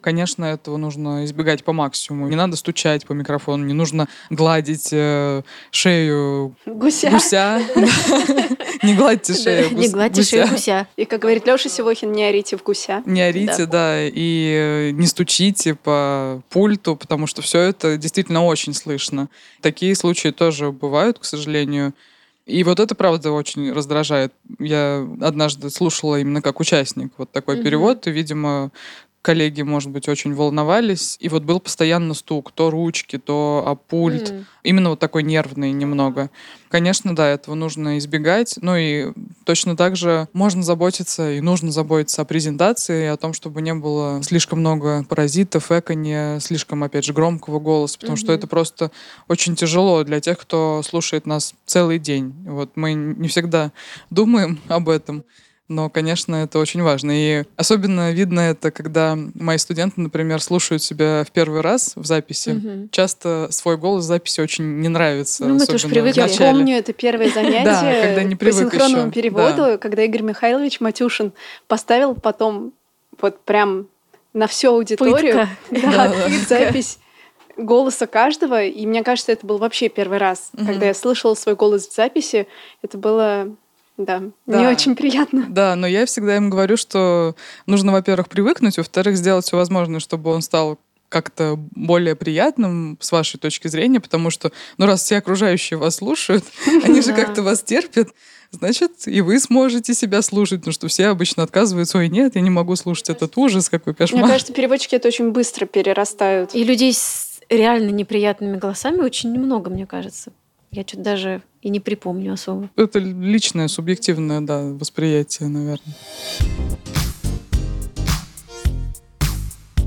конечно, 0.00 0.44
этого 0.44 0.76
нужно 0.76 1.24
избегать 1.24 1.64
по 1.64 1.72
максимуму. 1.72 2.28
Не 2.28 2.36
надо 2.36 2.56
стучать 2.56 3.06
по 3.06 3.12
микрофону, 3.12 3.64
не 3.64 3.74
нужно 3.74 4.08
гладить 4.30 4.88
э, 4.92 5.42
шею 5.70 6.56
гуся. 6.66 7.10
гуся. 7.10 7.60
Не 8.82 8.94
гладьте 8.94 9.34
шею 9.34 9.74
Не 9.74 9.88
гладьте 9.88 10.22
шею 10.22 10.48
гуся. 10.48 10.86
И, 10.96 11.04
как 11.04 11.20
говорит 11.20 11.46
Леша 11.46 11.68
Сивохин, 11.68 12.12
не 12.12 12.24
орите 12.24 12.56
в 12.56 12.62
гуся. 12.62 13.02
Не 13.06 13.22
орите, 13.22 13.66
да, 13.66 14.04
и 14.04 14.92
не 14.94 15.06
стучите 15.06 15.74
по 15.74 16.42
пульту, 16.50 16.96
потому 16.96 17.26
что 17.26 17.42
все 17.42 17.60
это 17.60 17.96
действительно 17.96 18.44
очень 18.44 18.74
слышно. 18.74 19.28
Такие 19.60 19.94
случаи 19.94 20.28
тоже 20.28 20.70
бывают, 20.70 21.18
к 21.18 21.24
сожалению. 21.24 21.94
И 22.48 22.64
вот 22.64 22.80
это, 22.80 22.94
правда, 22.94 23.30
очень 23.30 23.70
раздражает. 23.72 24.32
Я 24.58 25.06
однажды 25.20 25.68
слушала 25.68 26.18
именно 26.18 26.40
как 26.40 26.60
участник 26.60 27.12
вот 27.18 27.30
такой 27.30 27.58
mm-hmm. 27.58 27.62
перевод, 27.62 28.06
и, 28.06 28.10
видимо, 28.10 28.70
коллеги, 29.28 29.60
может 29.60 29.90
быть, 29.90 30.08
очень 30.08 30.32
волновались, 30.32 31.18
и 31.20 31.28
вот 31.28 31.42
был 31.42 31.60
постоянно 31.60 32.14
стук, 32.14 32.50
то 32.50 32.70
ручки, 32.70 33.18
то 33.18 33.62
о 33.66 33.74
пульт, 33.74 34.30
mm. 34.30 34.44
именно 34.62 34.88
вот 34.88 35.00
такой 35.00 35.22
нервный 35.22 35.70
немного. 35.70 36.30
Конечно, 36.70 37.14
да, 37.14 37.28
этого 37.28 37.54
нужно 37.54 37.98
избегать, 37.98 38.54
ну 38.62 38.74
и 38.74 39.12
точно 39.44 39.76
так 39.76 39.96
же 39.96 40.28
можно 40.32 40.62
заботиться 40.62 41.30
и 41.30 41.42
нужно 41.42 41.70
заботиться 41.72 42.22
о 42.22 42.24
презентации, 42.24 43.08
о 43.08 43.18
том, 43.18 43.34
чтобы 43.34 43.60
не 43.60 43.74
было 43.74 44.22
слишком 44.22 44.60
много 44.60 45.04
паразитов, 45.06 45.70
экония, 45.72 46.40
слишком, 46.40 46.82
опять 46.82 47.04
же, 47.04 47.12
громкого 47.12 47.60
голоса, 47.60 47.98
потому 47.98 48.16
mm-hmm. 48.16 48.20
что 48.20 48.32
это 48.32 48.46
просто 48.46 48.90
очень 49.28 49.56
тяжело 49.56 50.04
для 50.04 50.20
тех, 50.20 50.38
кто 50.38 50.80
слушает 50.82 51.26
нас 51.26 51.52
целый 51.66 51.98
день. 51.98 52.34
Вот 52.46 52.70
мы 52.76 52.94
не 52.94 53.28
всегда 53.28 53.72
думаем 54.08 54.58
об 54.68 54.88
этом. 54.88 55.22
Но, 55.68 55.90
конечно, 55.90 56.36
это 56.36 56.58
очень 56.58 56.82
важно. 56.82 57.12
И 57.12 57.44
особенно 57.56 58.10
видно 58.12 58.40
это, 58.40 58.70
когда 58.70 59.18
мои 59.34 59.58
студенты, 59.58 60.00
например, 60.00 60.40
слушают 60.40 60.82
себя 60.82 61.24
в 61.26 61.30
первый 61.30 61.60
раз 61.60 61.92
в 61.94 62.06
записи. 62.06 62.50
Угу. 62.50 62.88
Часто 62.90 63.48
свой 63.50 63.76
голос 63.76 64.04
в 64.04 64.06
записи 64.06 64.40
очень 64.40 64.80
не 64.80 64.88
нравится. 64.88 65.44
Ну, 65.44 65.58
мы 65.58 65.66
тоже 65.66 65.88
привыкли. 65.88 66.20
Я 66.20 66.52
помню 66.52 66.76
это 66.76 66.94
первое 66.94 67.30
занятие 67.34 68.36
по 68.36 68.52
синхронному 68.52 69.10
переводу, 69.10 69.78
когда 69.78 70.02
Игорь 70.04 70.22
Михайлович 70.22 70.80
Матюшин 70.80 71.32
поставил 71.66 72.14
потом 72.14 72.72
вот 73.20 73.40
прям 73.44 73.88
на 74.32 74.46
всю 74.46 74.70
аудиторию 74.70 75.48
запись 76.48 76.98
голоса 77.58 78.06
каждого. 78.06 78.64
И 78.64 78.86
мне 78.86 79.04
кажется, 79.04 79.32
это 79.32 79.46
был 79.46 79.58
вообще 79.58 79.90
первый 79.90 80.18
раз, 80.18 80.50
когда 80.56 80.86
я 80.86 80.94
слышала 80.94 81.34
свой 81.34 81.56
голос 81.56 81.88
в 81.88 81.94
записи. 81.94 82.46
Это 82.80 82.96
было 82.96 83.54
да, 83.98 84.22
да, 84.46 84.60
не 84.60 84.66
очень 84.68 84.94
приятно. 84.94 85.46
Да, 85.48 85.74
но 85.74 85.86
я 85.86 86.06
всегда 86.06 86.36
им 86.36 86.50
говорю, 86.50 86.76
что 86.76 87.34
нужно, 87.66 87.92
во-первых, 87.92 88.28
привыкнуть, 88.28 88.78
во-вторых, 88.78 89.16
сделать 89.16 89.44
все 89.44 89.56
возможное, 89.56 89.98
чтобы 89.98 90.30
он 90.30 90.40
стал 90.40 90.78
как-то 91.08 91.56
более 91.56 92.14
приятным 92.14 92.96
с 93.00 93.10
вашей 93.12 93.38
точки 93.38 93.66
зрения, 93.68 93.98
потому 93.98 94.30
что, 94.30 94.52
ну, 94.76 94.86
раз 94.86 95.02
все 95.02 95.16
окружающие 95.16 95.78
вас 95.78 95.96
слушают, 95.96 96.44
они 96.84 97.00
же 97.02 97.12
как-то 97.12 97.42
вас 97.42 97.62
терпят, 97.62 98.08
значит, 98.50 99.06
и 99.06 99.20
вы 99.20 99.40
сможете 99.40 99.94
себя 99.94 100.22
слушать, 100.22 100.60
потому 100.60 100.72
что 100.72 100.88
все 100.88 101.06
обычно 101.06 101.42
отказываются, 101.42 101.98
ой, 101.98 102.08
нет, 102.08 102.36
я 102.36 102.40
не 102.40 102.50
могу 102.50 102.76
слушать 102.76 103.10
этот 103.10 103.36
ужас, 103.36 103.68
какой 103.68 103.94
кошмар. 103.94 104.22
Мне 104.22 104.30
кажется, 104.30 104.52
переводчики 104.52 104.94
это 104.94 105.08
очень 105.08 105.30
быстро 105.30 105.66
перерастают. 105.66 106.54
И 106.54 106.62
людей 106.62 106.92
с 106.92 107.40
реально 107.48 107.90
неприятными 107.90 108.56
голосами 108.56 109.00
очень 109.00 109.32
немного, 109.32 109.70
мне 109.70 109.86
кажется. 109.86 110.32
Я 110.70 110.82
что-то 110.82 111.02
даже 111.02 111.42
и 111.62 111.70
не 111.70 111.80
припомню 111.80 112.34
особо. 112.34 112.68
Это 112.76 112.98
личное, 112.98 113.68
субъективное, 113.68 114.40
да, 114.40 114.62
восприятие, 114.62 115.48
наверное. 115.48 115.94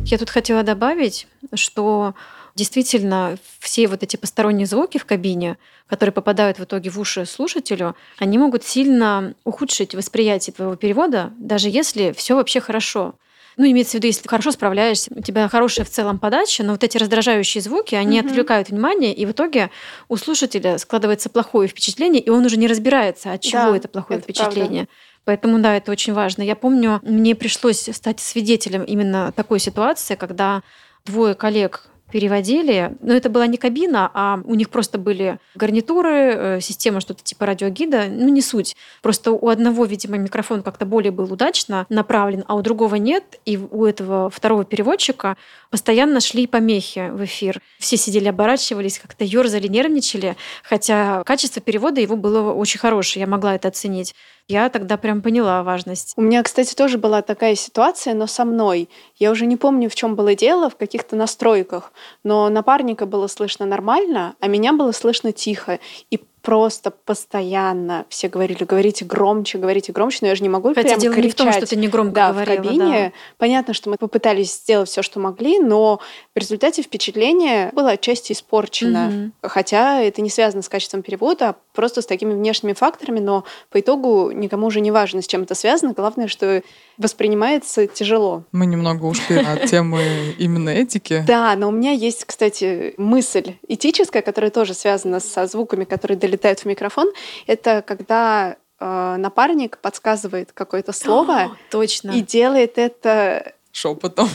Я 0.06 0.18
тут 0.18 0.30
хотела 0.30 0.64
добавить, 0.64 1.28
что 1.54 2.16
действительно 2.56 3.38
все 3.60 3.88
вот 3.88 4.04
эти 4.04 4.18
посторонние 4.18 4.66
звуки 4.66 4.98
в 4.98 5.06
кабине, 5.06 5.58
которые 5.88 6.12
попадают 6.12 6.60
в 6.60 6.64
итоге 6.64 6.90
в 6.90 7.00
уши 7.00 7.26
слушателю, 7.26 7.96
они 8.18 8.38
могут 8.38 8.64
сильно 8.64 9.36
ухудшить 9.46 9.96
восприятие 9.96 10.54
твоего 10.54 10.76
перевода, 10.76 11.32
даже 11.38 11.70
если 11.70 12.12
все 12.12 12.36
вообще 12.36 12.60
хорошо. 12.60 13.16
Ну, 13.58 13.70
имеется 13.70 13.92
в 13.92 13.94
виду, 13.96 14.08
если 14.08 14.24
ты 14.24 14.30
хорошо 14.30 14.52
справляешься, 14.52 15.12
у 15.16 15.22
тебя 15.22 15.48
хорошая 15.50 15.86
в 15.86 15.90
целом 15.90 16.20
подача, 16.20 16.64
но 16.64 16.74
вот 16.74 16.84
эти 16.84 16.98
раздражающие 16.98 17.62
звуки, 17.62 17.96
они 17.96 18.20
угу. 18.20 18.28
отвлекают 18.28 18.70
внимание, 18.70 19.14
и 19.14 19.26
в 19.26 19.32
итоге 19.32 19.70
у 20.08 20.18
слушателя 20.18 20.78
складывается 20.78 21.30
плохое 21.30 21.68
впечатление, 21.68 22.22
и 22.22 22.30
он 22.30 22.46
уже 22.46 22.58
не 22.58 22.68
разбирается, 22.68 23.34
от 23.34 23.42
чего 23.42 23.72
да, 23.72 23.78
это 23.78 23.88
плохое 23.88 24.20
это 24.20 24.24
впечатление. 24.26 24.86
Правда. 24.86 24.92
Поэтому, 25.24 25.60
да, 25.60 25.78
это 25.78 25.92
очень 25.92 26.14
важно. 26.14 26.42
Я 26.42 26.56
помню, 26.56 27.00
мне 27.04 27.36
пришлось 27.36 27.90
стать 27.92 28.20
свидетелем 28.20 28.84
именно 28.84 29.32
такой 29.36 29.60
ситуации, 29.60 30.16
когда 30.16 30.64
двое 31.06 31.36
коллег 31.36 31.91
переводили. 32.12 32.96
Но 33.02 33.14
это 33.14 33.30
была 33.30 33.48
не 33.48 33.58
кабина, 33.58 34.12
а 34.14 34.40
у 34.44 34.56
них 34.56 34.70
просто 34.70 34.98
были 34.98 35.40
гарнитуры, 35.56 36.10
э, 36.12 36.60
система 36.62 37.00
что-то 37.00 37.24
типа 37.24 37.46
радиогида. 37.46 38.06
Ну, 38.10 38.30
не 38.30 38.42
суть. 38.42 38.76
Просто 39.02 39.32
у 39.32 39.48
одного, 39.48 39.86
видимо, 39.86 40.18
микрофон 40.18 40.62
как-то 40.64 40.86
более 40.86 41.12
был 41.12 41.32
удачно 41.32 41.86
направлен, 41.90 42.44
а 42.48 42.56
у 42.56 42.62
другого 42.62 42.96
нет. 42.96 43.40
И 43.46 43.58
у 43.58 43.86
этого 43.86 44.30
второго 44.30 44.66
переводчика 44.66 45.38
постоянно 45.70 46.20
шли 46.20 46.48
помехи 46.48 47.10
в 47.12 47.24
эфир. 47.24 47.62
Все 47.80 47.98
сидели, 47.98 48.28
оборачивались, 48.28 49.00
как-то 49.00 49.24
ерзали, 49.24 49.68
нервничали. 49.68 50.36
Хотя 50.64 51.24
качество 51.24 51.62
перевода 51.62 52.02
его 52.02 52.16
было 52.16 52.52
очень 52.52 52.80
хорошее, 52.80 53.22
я 53.22 53.28
могла 53.28 53.56
это 53.56 53.70
оценить. 53.70 54.14
Я 54.48 54.70
тогда 54.70 54.98
прям 54.98 55.22
поняла 55.22 55.64
важность. 55.64 56.14
У 56.18 56.22
меня, 56.22 56.44
кстати, 56.44 56.76
тоже 56.76 56.98
была 56.98 57.22
такая 57.22 57.56
ситуация, 57.56 58.14
но 58.14 58.28
со 58.28 58.44
мной. 58.44 58.90
Я 59.18 59.32
уже 59.32 59.46
не 59.46 59.56
помню, 59.56 59.90
в 59.90 59.96
чем 59.96 60.16
было 60.16 60.36
дело, 60.36 60.70
в 60.70 60.76
каких-то 60.76 61.16
настройках, 61.16 61.94
но 62.24 62.50
напарника 62.50 63.06
было 63.06 63.28
слышно 63.28 63.66
нормально, 63.66 64.36
а 64.40 64.48
меня 64.48 64.74
было 64.74 64.92
слышно 64.92 65.32
тихо. 65.32 65.80
И 66.10 66.20
просто 66.42 66.92
постоянно 66.92 68.06
все 68.10 68.28
говорили, 68.28 68.64
говорите 68.64 69.06
громче, 69.06 69.58
говорите 69.58 69.92
громче, 69.92 70.20
но 70.22 70.28
я 70.28 70.36
же 70.36 70.44
не 70.44 70.50
могу 70.50 70.70
Хотя 70.70 70.82
прям 70.82 71.00
дело 71.00 71.14
кричать. 71.14 71.26
не 71.26 71.32
в 71.32 71.36
том, 71.36 71.52
что 71.54 71.66
ты 71.66 71.76
не 71.76 71.88
громко 71.88 72.14
да, 72.14 72.32
говорила. 72.32 72.62
в 72.62 72.66
кабине. 72.66 72.92
Да. 73.10 73.12
Понятно, 73.38 73.74
что 73.74 73.90
мы 73.90 73.98
попытались 73.98 74.54
сделать 74.54 74.90
все, 74.90 75.02
что 75.02 75.20
могли, 75.20 75.60
но 75.60 76.00
в 76.36 76.40
результате 76.40 76.82
впечатление 76.82 77.72
было 77.74 77.92
отчасти 77.92 78.34
испорчено. 78.34 79.32
Угу. 79.42 79.50
Хотя 79.50 80.02
это 80.02 80.22
не 80.22 80.30
связано 80.30 80.62
с 80.62 80.70
качеством 80.70 81.02
перевода, 81.02 81.50
а 81.50 81.56
просто 81.74 82.02
с 82.02 82.06
такими 82.06 82.34
внешними 82.34 82.74
факторами, 82.74 83.20
но 83.20 83.46
по 83.70 83.80
итогу 83.80 84.32
никому 84.32 84.68
уже 84.68 84.82
не 84.82 84.92
важно, 84.92 85.22
с 85.22 85.28
чем 85.28 85.44
это 85.44 85.56
связано. 85.56 85.94
Главное, 85.94 86.28
что 86.28 86.64
воспринимается 86.98 87.88
тяжело. 87.88 88.44
Мы 88.52 88.66
немного 88.66 89.06
ушли 89.06 89.38
от 89.38 89.66
темы 89.66 90.02
именно 90.38 90.70
этики. 90.70 91.24
Да, 91.28 91.56
но 91.56 91.70
у 91.70 91.72
меня 91.72 91.92
есть, 91.92 92.26
кстати, 92.26 92.94
мысль 92.98 93.54
этическая, 93.68 94.22
которая 94.22 94.52
тоже 94.52 94.74
связана 94.74 95.20
со 95.20 95.48
звуками, 95.48 95.84
которые 95.84 96.18
долетают 96.32 96.62
в 96.62 96.66
микрофон. 96.66 97.12
Это 97.46 97.84
когда 97.86 98.56
э, 98.80 99.16
напарник 99.18 99.78
подсказывает 99.80 100.52
какое-то 100.54 100.94
слово. 100.94 101.34
О, 101.34 101.58
точно. 101.70 102.12
И 102.12 102.22
делает 102.22 102.78
это 102.78 103.54
шепотом. 103.74 104.30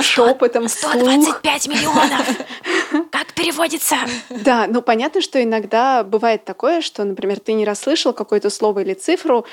Шепотом. 0.00 0.68
125 0.68 1.68
миллионов! 1.68 2.28
Как 3.10 3.32
переводится? 3.34 3.96
Да, 4.30 4.66
ну 4.68 4.82
понятно, 4.82 5.20
что 5.20 5.42
иногда 5.42 6.02
бывает 6.04 6.44
такое, 6.44 6.80
что, 6.80 7.04
например, 7.04 7.40
ты 7.40 7.52
не 7.52 7.64
расслышал 7.64 8.12
какое-то 8.12 8.50
слово 8.50 8.80
или 8.80 8.94
цифру, 8.94 9.44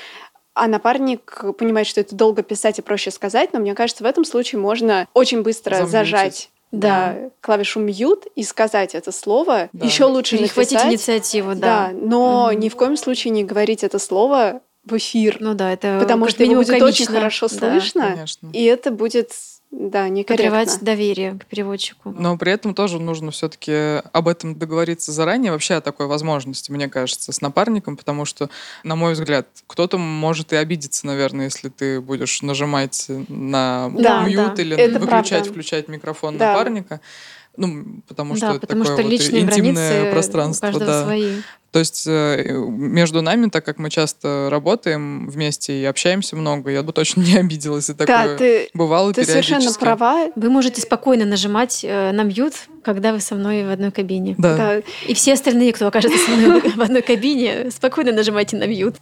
а 0.54 0.68
напарник 0.68 1.44
понимает, 1.58 1.86
что 1.86 2.00
это 2.00 2.14
долго 2.14 2.42
писать 2.42 2.78
и 2.78 2.82
проще 2.82 3.10
сказать, 3.10 3.52
но 3.52 3.60
мне 3.60 3.74
кажется, 3.74 4.02
в 4.02 4.06
этом 4.06 4.24
случае 4.24 4.60
можно 4.60 5.06
очень 5.12 5.42
быстро 5.42 5.74
Замьютить. 5.74 5.92
зажать 5.92 6.50
да. 6.72 7.14
да, 7.14 7.30
клавишу 7.40 7.80
мьют 7.80 8.26
и 8.34 8.42
сказать 8.42 8.94
это 8.94 9.12
слово. 9.12 9.68
Да. 9.72 9.86
Еще 9.86 10.04
лучше 10.04 10.36
Перехватить 10.38 10.72
написать. 10.72 10.92
инициативу, 10.92 11.54
да. 11.54 11.88
Да, 11.88 11.90
но 11.92 12.46
угу. 12.46 12.58
ни 12.58 12.68
в 12.68 12.76
коем 12.76 12.96
случае 12.96 13.32
не 13.32 13.44
говорить 13.44 13.84
это 13.84 13.98
слово 13.98 14.60
в 14.84 14.96
эфир. 14.96 15.38
Ну 15.40 15.54
да, 15.54 15.72
это 15.72 15.98
потому 16.00 16.28
что 16.28 16.44
его 16.44 16.56
будет 16.56 16.68
комично. 16.68 16.86
очень 16.86 17.06
хорошо 17.06 17.48
слышно, 17.48 18.02
да, 18.02 18.12
конечно. 18.14 18.50
и 18.52 18.64
это 18.64 18.90
будет 18.90 19.32
да, 19.70 20.08
некорректно. 20.08 20.50
Подрывать 20.50 20.78
доверие 20.80 21.38
к 21.38 21.46
переводчику. 21.46 22.14
Но 22.16 22.36
при 22.38 22.52
этом 22.52 22.74
тоже 22.74 22.98
нужно 22.98 23.30
все-таки 23.30 24.00
об 24.12 24.28
этом 24.28 24.58
договориться 24.58 25.12
заранее, 25.12 25.52
вообще 25.52 25.74
о 25.74 25.80
такой 25.80 26.06
возможности, 26.06 26.70
мне 26.70 26.88
кажется, 26.88 27.32
с 27.32 27.40
напарником, 27.40 27.96
потому 27.96 28.24
что, 28.24 28.48
на 28.84 28.96
мой 28.96 29.12
взгляд, 29.12 29.46
кто-то 29.66 29.98
может 29.98 30.52
и 30.52 30.56
обидеться, 30.56 31.06
наверное, 31.06 31.46
если 31.46 31.68
ты 31.68 32.00
будешь 32.00 32.42
нажимать 32.42 33.06
на 33.28 33.90
да, 33.94 34.24
mute 34.24 34.54
да, 34.54 34.62
или 34.62 34.74
выключать, 34.98 35.28
правда. 35.28 35.50
включать 35.50 35.88
микрофон 35.88 36.38
да. 36.38 36.52
напарника. 36.52 37.00
Ну, 37.56 38.02
потому 38.06 38.36
что 38.36 38.46
да, 38.46 38.52
это 38.52 38.60
потому 38.60 38.84
такое 38.84 39.04
что 39.04 39.30
вот 39.32 39.40
интимное 39.40 40.12
пространство. 40.12 40.78
да. 40.78 41.04
Свои. 41.04 41.36
То 41.76 41.80
есть 41.80 42.06
э, 42.06 42.54
между 42.54 43.20
нами, 43.20 43.50
так 43.50 43.62
как 43.62 43.78
мы 43.78 43.90
часто 43.90 44.48
работаем 44.50 45.28
вместе 45.28 45.78
и 45.78 45.84
общаемся 45.84 46.34
много, 46.34 46.70
я 46.70 46.82
бы 46.82 46.94
точно 46.94 47.20
не 47.26 47.36
обиделась, 47.36 47.90
и 47.90 47.92
такое 47.92 48.28
да, 48.28 48.36
ты, 48.38 48.70
бывало 48.72 49.12
ты 49.12 49.26
совершенно 49.26 49.70
права. 49.74 50.28
Вы 50.36 50.48
можете 50.48 50.80
спокойно 50.80 51.26
нажимать 51.26 51.84
э, 51.84 52.12
на 52.12 52.22
mute, 52.22 52.54
когда 52.82 53.12
вы 53.12 53.20
со 53.20 53.34
мной 53.34 53.66
в 53.66 53.70
одной 53.70 53.90
кабине. 53.90 54.34
Да. 54.38 54.56
да. 54.56 54.82
И 55.06 55.12
все 55.12 55.34
остальные, 55.34 55.74
кто 55.74 55.86
окажется 55.86 56.16
со 56.16 56.30
мной 56.30 56.60
в 56.76 56.80
одной 56.80 57.02
кабине, 57.02 57.70
спокойно 57.70 58.10
нажимайте 58.12 58.56
на 58.56 58.66
mute. 58.66 58.94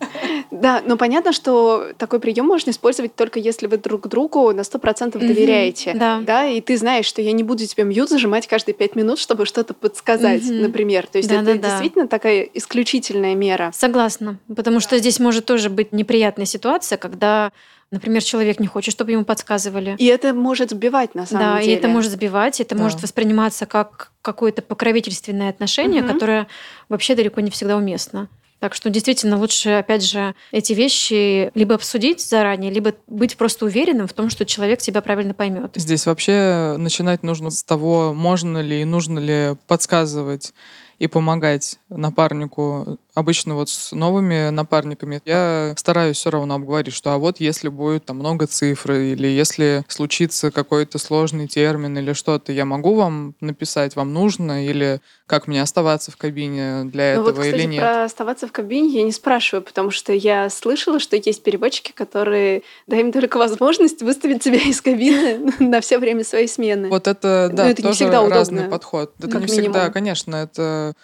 Да, 0.61 0.82
но 0.87 0.96
понятно, 0.96 1.32
что 1.32 1.88
такой 1.99 2.20
прием 2.20 2.46
можно 2.46 2.70
использовать 2.70 3.14
только 3.14 3.38
если 3.38 3.66
вы 3.66 3.76
друг 3.76 4.08
другу 4.08 4.52
на 4.52 4.64
сто 4.64 4.78
процентов 4.78 5.20
доверяете. 5.20 5.94
Да. 5.94 6.20
да. 6.25 6.46
И 6.46 6.61
ты 6.61 6.76
знаешь, 6.76 7.06
что 7.06 7.20
я 7.20 7.32
не 7.32 7.42
буду 7.42 7.66
тебе 7.66 7.84
мьют 7.84 8.08
зажимать 8.08 8.46
каждые 8.46 8.75
пять 8.75 8.94
минут, 8.94 9.18
чтобы 9.18 9.46
что-то 9.46 9.75
подсказать, 9.75 10.42
например. 10.49 11.06
То 11.06 11.18
есть 11.18 11.28
да, 11.28 11.42
это 11.42 11.56
да, 11.56 11.68
действительно 11.68 12.08
такая 12.08 12.42
исключительная 12.54 13.34
мера. 13.34 13.73
Согласна. 13.75 14.38
Потому 14.54 14.80
что 14.80 14.99
здесь 14.99 15.18
может 15.18 15.44
тоже 15.44 15.70
быть 15.70 15.92
неприятная 15.92 16.46
ситуация, 16.46 16.99
когда 16.99 17.50
Например, 17.90 18.25
человек 18.25 18.58
не 18.58 18.66
хочет, 18.66 18.92
чтобы 18.92 19.12
ему 19.12 19.25
подсказывали. 19.25 19.94
И 19.99 20.06
это 20.06 20.34
может 20.34 20.70
сбивать 20.70 21.14
на 21.14 21.26
самом 21.26 21.44
да, 21.44 21.61
деле. 21.61 21.66
Да, 21.66 21.73
и 21.73 21.75
это 21.78 21.87
может 21.87 22.11
сбивать, 22.11 22.61
это 22.61 22.75
да. 22.75 22.82
может 22.82 23.00
восприниматься 23.00 23.66
как 23.66 24.11
какое-то 24.20 24.62
покровительственное 24.62 25.49
отношение, 25.49 26.02
угу. 26.02 26.12
которое 26.12 26.49
вообще 26.88 27.14
далеко 27.14 27.40
не 27.40 27.50
всегда 27.50 27.76
уместно. 27.76 28.28
Так 28.61 28.75
что 28.75 28.88
действительно 28.88 29.38
лучше, 29.38 29.70
опять 29.70 30.02
же, 30.02 30.34
эти 30.50 30.73
вещи 30.73 31.50
либо 31.54 31.75
обсудить 31.75 32.20
заранее, 32.20 32.73
либо 32.73 32.94
быть 33.06 33.37
просто 33.37 33.66
уверенным 33.66 34.06
в 34.06 34.12
том, 34.12 34.30
что 34.30 34.46
человек 34.46 34.80
тебя 34.80 35.02
правильно 35.02 35.34
поймет. 35.34 35.73
Здесь 35.75 36.06
вообще 36.06 36.76
начинать 36.78 37.23
нужно 37.23 37.50
с 37.50 37.62
того, 37.62 38.14
можно 38.14 38.58
ли 38.58 38.82
и 38.82 38.84
нужно 38.84 39.18
ли 39.18 39.56
подсказывать 39.66 40.54
и 40.99 41.06
помогать 41.06 41.78
напарнику 41.88 42.99
обычно 43.14 43.54
вот 43.54 43.68
с 43.68 43.92
новыми 43.92 44.50
напарниками 44.50 45.23
я 45.25 45.75
стараюсь 45.76 46.16
все 46.16 46.30
равно 46.30 46.54
обговорить, 46.54 46.94
что 46.94 47.12
а 47.12 47.18
вот 47.18 47.40
если 47.40 47.68
будет 47.68 48.04
там 48.06 48.18
много 48.18 48.47
цифр, 48.47 48.92
или 48.92 49.28
если 49.28 49.85
случится 49.88 50.50
какой-то 50.50 50.99
сложный 50.99 51.47
термин 51.47 51.97
или 51.97 52.12
что-то, 52.12 52.52
я 52.52 52.64
могу 52.64 52.94
вам 52.94 53.35
написать, 53.40 53.97
вам 53.97 54.12
нужно, 54.12 54.66
или 54.66 55.00
как 55.26 55.47
мне 55.47 55.62
оставаться 55.62 56.11
в 56.11 56.16
кабине 56.16 56.85
для 56.85 57.14
ну 57.14 57.23
этого 57.23 57.25
вот, 57.25 57.35
кстати, 57.38 57.54
или 57.54 57.64
нет? 57.64 57.80
Про 57.80 58.04
оставаться 58.04 58.47
в 58.49 58.52
кабине 58.52 58.88
я 58.88 59.02
не 59.04 59.12
спрашиваю, 59.12 59.62
потому 59.62 59.90
что 59.90 60.12
я 60.12 60.50
слышала, 60.50 60.99
что 60.99 61.16
есть 61.16 61.42
переводчики, 61.42 61.92
которые 61.92 62.62
дают 62.87 63.04
им 63.04 63.12
только 63.12 63.37
возможность 63.38 64.02
выставить 64.02 64.42
тебя 64.42 64.59
из 64.59 64.80
кабины 64.80 65.52
на 65.59 65.80
все 65.80 65.99
время 65.99 66.25
своей 66.25 66.49
смены. 66.49 66.88
Вот 66.88 67.06
это, 67.06 67.50
да, 67.52 67.68
это 67.68 67.83
тоже 67.83 68.11
разный 68.11 68.68
подход. 68.68 69.12
Это 69.18 69.38
не 69.38 69.47
всегда, 69.47 69.90
конечно, 69.90 70.37
это 70.37 70.94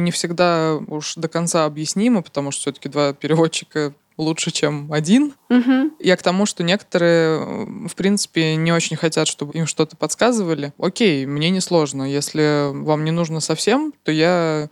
и 0.00 0.02
не 0.02 0.10
всегда 0.10 0.78
уж 0.88 1.14
до 1.16 1.28
конца 1.28 1.66
объяснимо, 1.66 2.22
потому 2.22 2.50
что 2.50 2.62
все-таки 2.62 2.88
два 2.88 3.12
переводчика 3.12 3.92
лучше, 4.16 4.50
чем 4.50 4.90
один. 4.92 5.34
Угу. 5.50 5.96
Я 6.00 6.16
к 6.16 6.22
тому, 6.22 6.46
что 6.46 6.62
некоторые, 6.62 7.66
в 7.86 7.94
принципе, 7.94 8.56
не 8.56 8.72
очень 8.72 8.96
хотят, 8.96 9.28
чтобы 9.28 9.52
им 9.54 9.66
что-то 9.66 9.96
подсказывали. 9.96 10.72
Окей, 10.78 11.26
мне 11.26 11.50
не 11.50 11.60
сложно. 11.60 12.02
Если 12.02 12.70
вам 12.72 13.04
не 13.04 13.10
нужно 13.10 13.40
совсем, 13.40 13.92
то 14.04 14.12
я... 14.12 14.68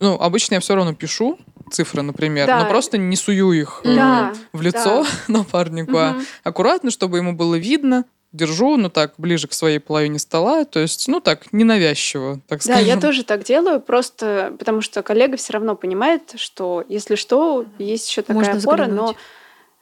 Ну, 0.00 0.14
обычно 0.14 0.54
я 0.54 0.60
все 0.60 0.76
равно 0.76 0.94
пишу 0.94 1.38
цифры, 1.72 2.02
например, 2.02 2.46
да. 2.46 2.62
но 2.62 2.68
просто 2.68 2.98
не 2.98 3.16
сую 3.16 3.52
их 3.52 3.80
да. 3.84 4.32
в 4.52 4.62
лицо 4.62 5.04
да. 5.04 5.08
напарнику, 5.38 5.92
угу. 5.92 5.98
а 5.98 6.16
аккуратно, 6.44 6.90
чтобы 6.90 7.18
ему 7.18 7.32
было 7.32 7.56
видно, 7.56 8.04
держу, 8.32 8.76
ну 8.76 8.90
так, 8.90 9.14
ближе 9.18 9.48
к 9.48 9.52
своей 9.52 9.78
половине 9.78 10.18
стола, 10.18 10.64
то 10.64 10.80
есть, 10.80 11.08
ну 11.08 11.20
так, 11.20 11.52
ненавязчиво, 11.52 12.40
так 12.46 12.62
сказать. 12.62 12.84
Да, 12.84 12.86
я 12.86 13.00
тоже 13.00 13.24
так 13.24 13.44
делаю, 13.44 13.80
просто 13.80 14.54
потому 14.58 14.80
что 14.82 15.02
коллега 15.02 15.36
все 15.36 15.54
равно 15.54 15.76
понимает, 15.76 16.34
что 16.36 16.84
если 16.88 17.14
что, 17.14 17.64
есть 17.78 18.08
еще 18.08 18.22
такая 18.22 18.36
Можно 18.36 18.58
опора, 18.58 18.82
взглянуть. 18.84 19.16
но 19.16 19.16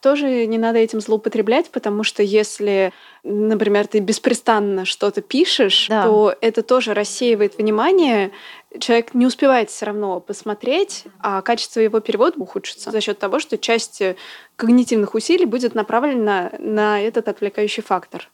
тоже 0.06 0.46
не 0.46 0.58
надо 0.58 0.78
этим 0.78 1.00
злоупотреблять, 1.00 1.70
потому 1.70 2.04
что 2.04 2.22
если, 2.22 2.92
например, 3.24 3.88
ты 3.88 3.98
беспрестанно 3.98 4.84
что-то 4.84 5.20
пишешь, 5.20 5.86
да. 5.88 6.04
то 6.04 6.32
это 6.40 6.62
тоже 6.62 6.94
рассеивает 6.94 7.58
внимание. 7.58 8.30
Человек 8.78 9.14
не 9.14 9.26
успевает 9.26 9.70
все 9.70 9.86
равно 9.86 10.20
посмотреть, 10.20 11.06
а 11.18 11.42
качество 11.42 11.80
его 11.80 11.98
перевода 11.98 12.38
ухудшится 12.38 12.92
за 12.92 13.00
счет 13.00 13.18
того, 13.18 13.40
что 13.40 13.58
часть 13.58 14.00
когнитивных 14.54 15.14
усилий 15.14 15.46
будет 15.46 15.74
направлена 15.74 16.52
на 16.60 17.00
этот 17.00 17.26
отвлекающий 17.26 17.82
фактор. 17.82 18.30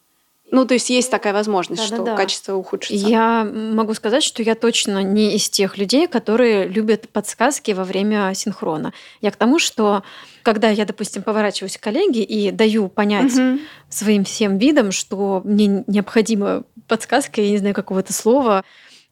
Ну, 0.53 0.67
то 0.67 0.75
есть 0.75 0.91
есть 0.91 1.11
такая 1.11 1.33
возможность, 1.33 1.81
да, 1.81 1.87
что 1.87 1.97
да, 2.05 2.13
да. 2.13 2.17
качество 2.17 2.55
ухудшится. 2.55 3.07
Я 3.07 3.43
могу 3.43 3.95
сказать, 3.95 4.23
что 4.23 4.43
я 4.43 4.55
точно 4.55 5.03
не 5.03 5.35
из 5.35 5.49
тех 5.49 5.79
людей, 5.79 6.07
которые 6.07 6.69
любят 6.69 7.09
подсказки 7.09 7.71
во 7.71 7.85
время 7.85 8.35
синхрона. 8.35 8.93
Я 9.23 9.31
к 9.31 9.37
тому, 9.37 9.59
что 9.59 10.03
когда 10.43 10.69
я, 10.69 10.85
допустим, 10.85 11.23
поворачиваюсь 11.23 11.79
к 11.79 11.81
коллеге 11.81 12.23
и 12.23 12.51
даю 12.51 12.89
понять 12.89 13.35
угу. 13.35 13.61
своим 13.89 14.25
всем 14.25 14.59
видом, 14.59 14.93
что 14.93 15.41
мне 15.43 15.85
необходима 15.87 16.65
подсказка, 16.87 17.41
я 17.41 17.49
не 17.49 17.57
знаю, 17.57 17.75
какого-то 17.75 18.13
слова, 18.13 18.63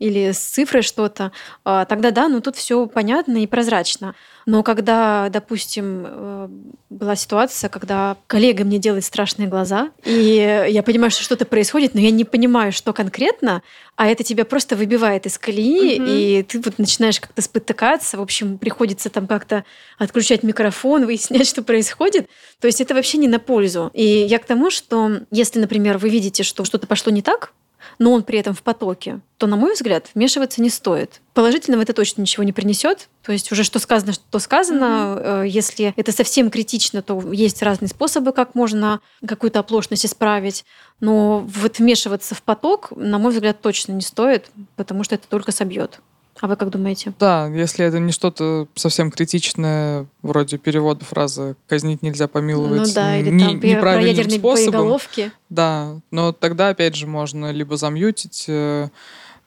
или 0.01 0.33
с 0.33 0.39
цифрой 0.39 0.83
что-то, 0.83 1.31
а, 1.65 1.85
тогда 1.85 2.11
да, 2.11 2.27
ну 2.29 2.41
тут 2.41 2.57
все 2.57 2.87
понятно 2.87 3.43
и 3.43 3.47
прозрачно. 3.47 4.17
Но 4.47 4.63
когда, 4.63 5.29
допустим, 5.29 6.05
э, 6.07 6.49
была 6.89 7.15
ситуация, 7.15 7.69
когда 7.69 8.17
коллега 8.27 8.65
мне 8.65 8.79
делает 8.79 9.05
страшные 9.05 9.47
глаза, 9.47 9.91
и 10.05 10.67
я 10.69 10.83
понимаю, 10.83 11.11
что 11.11 11.23
что-то 11.23 11.45
происходит, 11.45 11.95
но 11.95 12.01
я 12.01 12.11
не 12.11 12.25
понимаю, 12.25 12.73
что 12.73 12.93
конкретно, 12.95 13.63
а 13.97 14.09
это 14.09 14.25
тебя 14.25 14.47
просто 14.47 14.77
выбивает 14.77 15.27
из 15.27 15.37
колеи, 15.37 16.01
угу. 16.01 16.09
и 16.09 16.43
ты 16.43 16.61
вот 16.61 16.79
начинаешь 16.79 17.21
как-то 17.21 17.43
спотыкаться, 17.43 18.17
в 18.17 18.23
общем, 18.23 18.57
приходится 18.57 19.11
там 19.11 19.27
как-то 19.27 19.65
отключать 19.99 20.43
микрофон, 20.43 21.05
выяснять, 21.07 21.47
что 21.47 21.63
происходит. 21.63 22.29
То 22.61 22.67
есть 22.67 22.81
это 22.81 22.95
вообще 22.95 23.19
не 23.19 23.29
на 23.29 23.39
пользу. 23.39 23.91
И 23.93 24.05
я 24.05 24.39
к 24.39 24.47
тому, 24.47 24.71
что 24.71 25.21
если, 25.31 25.61
например, 25.61 25.99
вы 25.99 26.09
видите, 26.09 26.43
что 26.43 26.65
что-то 26.65 26.87
пошло 26.87 27.13
не 27.13 27.21
так, 27.21 27.53
но 27.99 28.13
он 28.13 28.23
при 28.23 28.39
этом 28.39 28.55
в 28.55 28.63
потоке, 28.63 29.21
то, 29.39 29.47
на 29.47 29.57
мой 29.57 29.75
взгляд, 29.75 30.09
вмешиваться 30.15 30.61
не 30.61 30.71
стоит. 30.71 31.21
Положительного 31.35 31.83
это 31.83 31.93
точно 31.93 32.21
ничего 32.23 32.45
не 32.45 32.53
принесет. 32.53 33.09
То 33.23 33.33
есть 33.33 33.51
уже 33.53 33.65
что 33.65 33.79
сказано, 33.79 34.13
что 34.13 34.39
сказано. 34.39 34.85
Mm-hmm. 34.85 35.49
Если 35.49 35.95
это 35.97 36.13
совсем 36.13 36.51
критично, 36.51 37.03
то 37.03 37.21
есть 37.33 37.63
разные 37.63 37.89
способы, 37.89 38.33
как 38.33 38.55
можно 38.55 39.01
какую-то 39.27 39.61
оплошность 39.61 40.05
исправить. 40.05 40.65
Но 41.01 41.41
вот 41.41 41.79
вмешиваться 41.79 42.35
в 42.35 42.43
поток, 42.43 42.93
на 42.95 43.19
мой 43.19 43.33
взгляд, 43.33 43.61
точно 43.61 43.93
не 43.93 44.03
стоит, 44.03 44.51
потому 44.77 45.05
что 45.05 45.15
это 45.15 45.27
только 45.29 45.53
собьет. 45.53 46.01
А 46.41 46.47
вы 46.47 46.57
как 46.57 46.71
думаете? 46.71 47.13
Да, 47.19 47.49
если 47.49 47.85
это 47.85 47.99
не 47.99 48.13
что-то 48.13 48.67
совсем 48.75 49.11
критичное, 49.11 50.07
вроде 50.23 50.57
перевода 50.57 51.05
фразы 51.05 51.55
«казнить 51.69 52.03
нельзя 52.03 52.29
помиловать» 52.29 52.89
ну, 52.89 52.95
да, 52.95 53.17
или 53.19 53.31
не, 53.31 53.45
там, 53.45 53.61
неправильным 53.61 54.25
про 54.25 54.31
способом. 54.31 54.73
Боеголовки. 54.73 55.33
Да, 55.51 56.01
но 56.11 56.33
тогда, 56.33 56.71
опять 56.71 56.95
же, 56.95 57.07
можно 57.07 57.51
либо 57.51 57.77
замьютить, 57.77 58.47
э, 58.49 58.89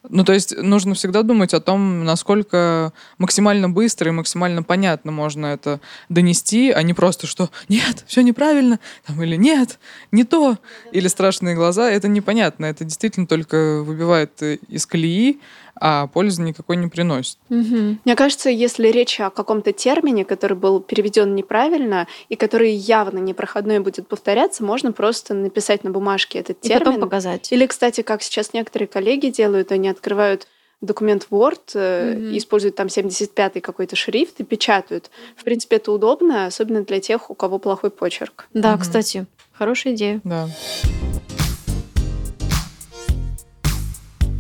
ну, 0.10 0.26
то 0.26 0.34
есть 0.34 0.56
нужно 0.58 0.96
всегда 0.96 1.24
думать 1.24 1.54
о 1.54 1.62
том, 1.62 2.04
насколько 2.04 2.92
максимально 3.18 3.70
быстро 3.70 4.10
и 4.10 4.12
максимально 4.12 4.62
понятно 4.62 5.12
можно 5.12 5.48
это 5.48 5.80
донести, 6.10 6.72
а 6.72 6.84
не 6.84 6.94
просто, 6.94 7.26
что 7.26 7.50
«нет, 7.70 8.04
все 8.06 8.22
неправильно», 8.22 8.80
там, 9.06 9.24
или 9.24 9.36
«нет, 9.36 9.80
не 10.12 10.26
то», 10.26 10.58
или 10.92 11.08
«страшные 11.08 11.56
глаза». 11.56 11.90
Это 11.90 12.08
непонятно, 12.08 12.66
это 12.66 12.84
действительно 12.84 13.28
только 13.28 13.82
выбивает 13.82 14.42
из 14.42 14.86
колеи, 14.86 15.40
а 15.76 16.08
пользы 16.08 16.42
никакой 16.42 16.78
не 16.78 16.88
приносит. 16.88 17.38
Угу. 17.50 17.98
Мне 18.06 18.16
кажется, 18.16 18.50
если 18.50 18.88
речь 18.90 19.20
о 19.20 19.30
каком-то 19.30 19.72
термине, 19.72 20.26
который 20.26 20.58
был 20.58 20.80
переведен 20.80 21.36
неправильно 21.36 22.08
и 22.30 22.36
который 22.36 22.72
явно 22.72 23.20
непроходной 23.20 23.80
будет 23.80 24.08
повторяться, 24.08 24.64
можно 24.64 24.92
просто 24.92 25.34
написать 25.34 25.84
на 25.84 25.92
бумажке 25.92 26.40
этот 26.40 26.62
термин. 26.62 26.82
И 26.82 26.86
потом 26.86 27.02
показать. 27.02 27.52
Или, 27.52 27.66
кстати, 27.66 28.02
как 28.02 28.22
сейчас 28.22 28.54
некоторые 28.54 28.88
коллеги 28.88 29.28
делают, 29.28 29.72
они 29.72 29.90
открывают 29.90 30.48
документ 30.82 31.28
Word, 31.32 31.74
mm-hmm. 31.74 32.38
используют 32.38 32.76
там 32.76 32.88
75-й 32.88 33.62
какой-то 33.62 33.96
шрифт 33.96 34.40
и 34.40 34.44
печатают. 34.44 35.10
В 35.36 35.44
принципе, 35.44 35.78
это 35.78 35.92
удобно, 35.92 36.46
особенно 36.46 36.84
для 36.84 37.00
тех, 37.00 37.30
у 37.30 37.36
кого 37.36 37.58
плохой 37.58 37.90
почерк. 37.90 38.48
Да, 38.54 38.74
mm-hmm. 38.74 38.82
кстати, 38.82 39.26
хорошая 39.54 39.94
идея. 39.94 40.22
Да. 40.24 40.50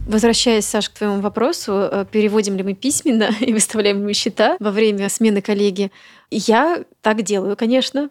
Возвращаясь, 0.05 0.65
Саш, 0.65 0.89
к 0.89 0.93
твоему 0.93 1.21
вопросу, 1.21 1.71
э, 1.71 2.05
переводим 2.11 2.57
ли 2.57 2.63
мы 2.63 2.73
письменно 2.73 3.29
и 3.39 3.53
выставляем 3.53 3.99
ли 3.99 4.03
мы 4.03 4.13
счета 4.13 4.57
во 4.59 4.71
время 4.71 5.07
смены 5.09 5.41
коллеги? 5.41 5.91
Я 6.29 6.83
так 7.01 7.21
делаю, 7.21 7.55
конечно, 7.55 8.09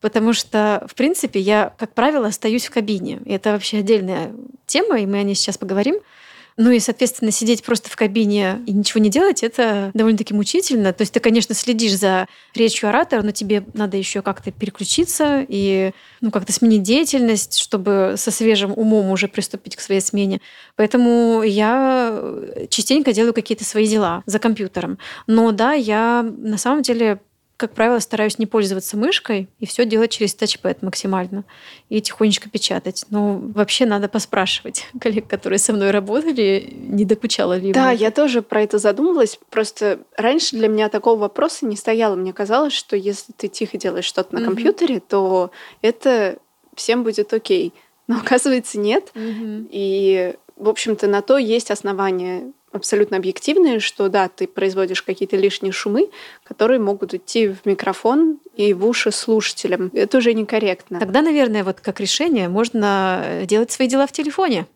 потому 0.00 0.32
что, 0.32 0.86
в 0.88 0.94
принципе, 0.94 1.40
я, 1.40 1.74
как 1.78 1.92
правило, 1.92 2.28
остаюсь 2.28 2.66
в 2.66 2.70
кабине. 2.70 3.20
И 3.26 3.32
это 3.32 3.52
вообще 3.52 3.78
отдельная 3.78 4.32
тема, 4.66 4.98
и 4.98 5.06
мы 5.06 5.18
о 5.18 5.22
ней 5.22 5.34
сейчас 5.34 5.58
поговорим. 5.58 5.96
Ну 6.58 6.70
и, 6.70 6.80
соответственно, 6.80 7.30
сидеть 7.32 7.62
просто 7.62 7.90
в 7.90 7.96
кабине 7.96 8.62
и 8.66 8.72
ничего 8.72 9.02
не 9.02 9.10
делать, 9.10 9.42
это 9.42 9.90
довольно-таки 9.92 10.32
мучительно. 10.32 10.94
То 10.94 11.02
есть 11.02 11.12
ты, 11.12 11.20
конечно, 11.20 11.54
следишь 11.54 11.98
за 11.98 12.28
речью 12.54 12.88
оратора, 12.88 13.22
но 13.22 13.30
тебе 13.30 13.64
надо 13.74 13.98
еще 13.98 14.22
как-то 14.22 14.50
переключиться 14.50 15.44
и 15.46 15.92
ну, 16.22 16.30
как-то 16.30 16.54
сменить 16.54 16.82
деятельность, 16.82 17.58
чтобы 17.58 18.14
со 18.16 18.30
свежим 18.30 18.72
умом 18.74 19.10
уже 19.10 19.28
приступить 19.28 19.76
к 19.76 19.80
своей 19.80 20.00
смене. 20.00 20.40
Поэтому 20.76 21.42
я 21.42 22.22
частенько 22.70 23.12
делаю 23.12 23.34
какие-то 23.34 23.64
свои 23.64 23.86
дела 23.86 24.22
за 24.24 24.38
компьютером. 24.38 24.98
Но 25.26 25.52
да, 25.52 25.74
я 25.74 26.22
на 26.22 26.56
самом 26.56 26.80
деле 26.80 27.20
как 27.56 27.72
правило, 27.72 27.98
стараюсь 28.00 28.38
не 28.38 28.46
пользоваться 28.46 28.96
мышкой 28.96 29.48
и 29.58 29.66
все 29.66 29.86
делать 29.86 30.10
через 30.10 30.34
тачпэд 30.34 30.82
максимально 30.82 31.44
и 31.88 32.02
тихонечко 32.02 32.50
печатать. 32.50 33.06
Но 33.08 33.38
вообще 33.38 33.86
надо 33.86 34.08
поспрашивать 34.08 34.86
коллег, 35.00 35.26
которые 35.26 35.58
со 35.58 35.72
мной 35.72 35.90
работали, 35.90 36.74
не 36.76 37.04
докучало 37.04 37.56
ли 37.56 37.72
Да, 37.72 37.90
я 37.90 38.10
тоже 38.10 38.42
про 38.42 38.62
это 38.62 38.78
задумывалась. 38.78 39.38
Просто 39.50 40.00
раньше 40.16 40.56
для 40.56 40.68
меня 40.68 40.88
такого 40.90 41.18
вопроса 41.18 41.64
не 41.66 41.76
стояло. 41.76 42.14
Мне 42.14 42.32
казалось, 42.32 42.74
что 42.74 42.94
если 42.94 43.32
ты 43.32 43.48
тихо 43.48 43.78
делаешь 43.78 44.04
что-то 44.04 44.34
на 44.34 44.40
mm-hmm. 44.40 44.44
компьютере, 44.44 45.00
то 45.00 45.50
это 45.80 46.36
всем 46.74 47.04
будет 47.04 47.32
окей. 47.32 47.72
Но 48.06 48.18
оказывается 48.18 48.78
нет. 48.78 49.10
Mm-hmm. 49.14 49.68
И, 49.70 50.34
в 50.56 50.68
общем-то, 50.68 51.06
на 51.06 51.22
то 51.22 51.38
есть 51.38 51.70
основания 51.70 52.52
абсолютно 52.76 53.16
объективные, 53.16 53.80
что 53.80 54.08
да, 54.08 54.28
ты 54.28 54.46
производишь 54.46 55.02
какие-то 55.02 55.36
лишние 55.36 55.72
шумы, 55.72 56.08
которые 56.44 56.78
могут 56.78 57.14
идти 57.14 57.48
в 57.48 57.64
микрофон 57.64 58.38
и 58.54 58.72
в 58.72 58.86
уши 58.86 59.10
слушателям. 59.12 59.90
Это 59.92 60.18
уже 60.18 60.34
некорректно. 60.34 61.00
Тогда, 61.00 61.22
наверное, 61.22 61.64
вот 61.64 61.80
как 61.80 62.00
решение 62.00 62.48
можно 62.48 63.22
э, 63.24 63.46
делать 63.46 63.70
свои 63.72 63.88
дела 63.88 64.06
в 64.06 64.12
телефоне. 64.12 64.66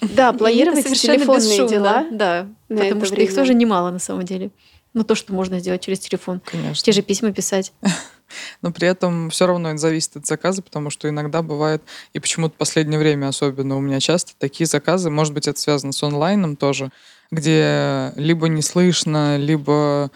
Да, 0.00 0.32
планировать 0.32 0.84
телефонные 0.86 1.68
дела. 1.68 2.06
Да, 2.10 2.46
потому 2.68 3.04
что 3.04 3.16
их 3.16 3.34
тоже 3.34 3.54
немало 3.54 3.90
на 3.90 3.98
самом 3.98 4.24
деле. 4.24 4.50
Ну, 4.92 5.04
то, 5.04 5.14
что 5.14 5.32
можно 5.32 5.60
сделать 5.60 5.82
через 5.82 6.00
телефон. 6.00 6.40
Конечно. 6.44 6.82
Те 6.82 6.92
же 6.92 7.02
письма 7.02 7.32
писать. 7.32 7.72
Но 8.62 8.72
при 8.72 8.88
этом 8.88 9.30
все 9.30 9.46
равно 9.46 9.70
это 9.70 9.78
зависит 9.78 10.16
от 10.16 10.26
заказа, 10.26 10.62
потому 10.62 10.90
что 10.90 11.08
иногда 11.08 11.42
бывает, 11.42 11.82
и 12.12 12.20
почему-то 12.20 12.54
в 12.54 12.58
последнее 12.58 12.98
время 12.98 13.28
особенно 13.28 13.76
у 13.76 13.80
меня 13.80 14.00
часто 14.00 14.32
такие 14.38 14.66
заказы, 14.66 15.10
может 15.10 15.32
быть, 15.32 15.48
это 15.48 15.58
связано 15.60 15.92
с 15.92 16.02
онлайном 16.02 16.56
тоже, 16.56 16.90
где 17.30 18.12
либо 18.16 18.48
не 18.48 18.62
слышно, 18.62 19.36
либо 19.36 20.10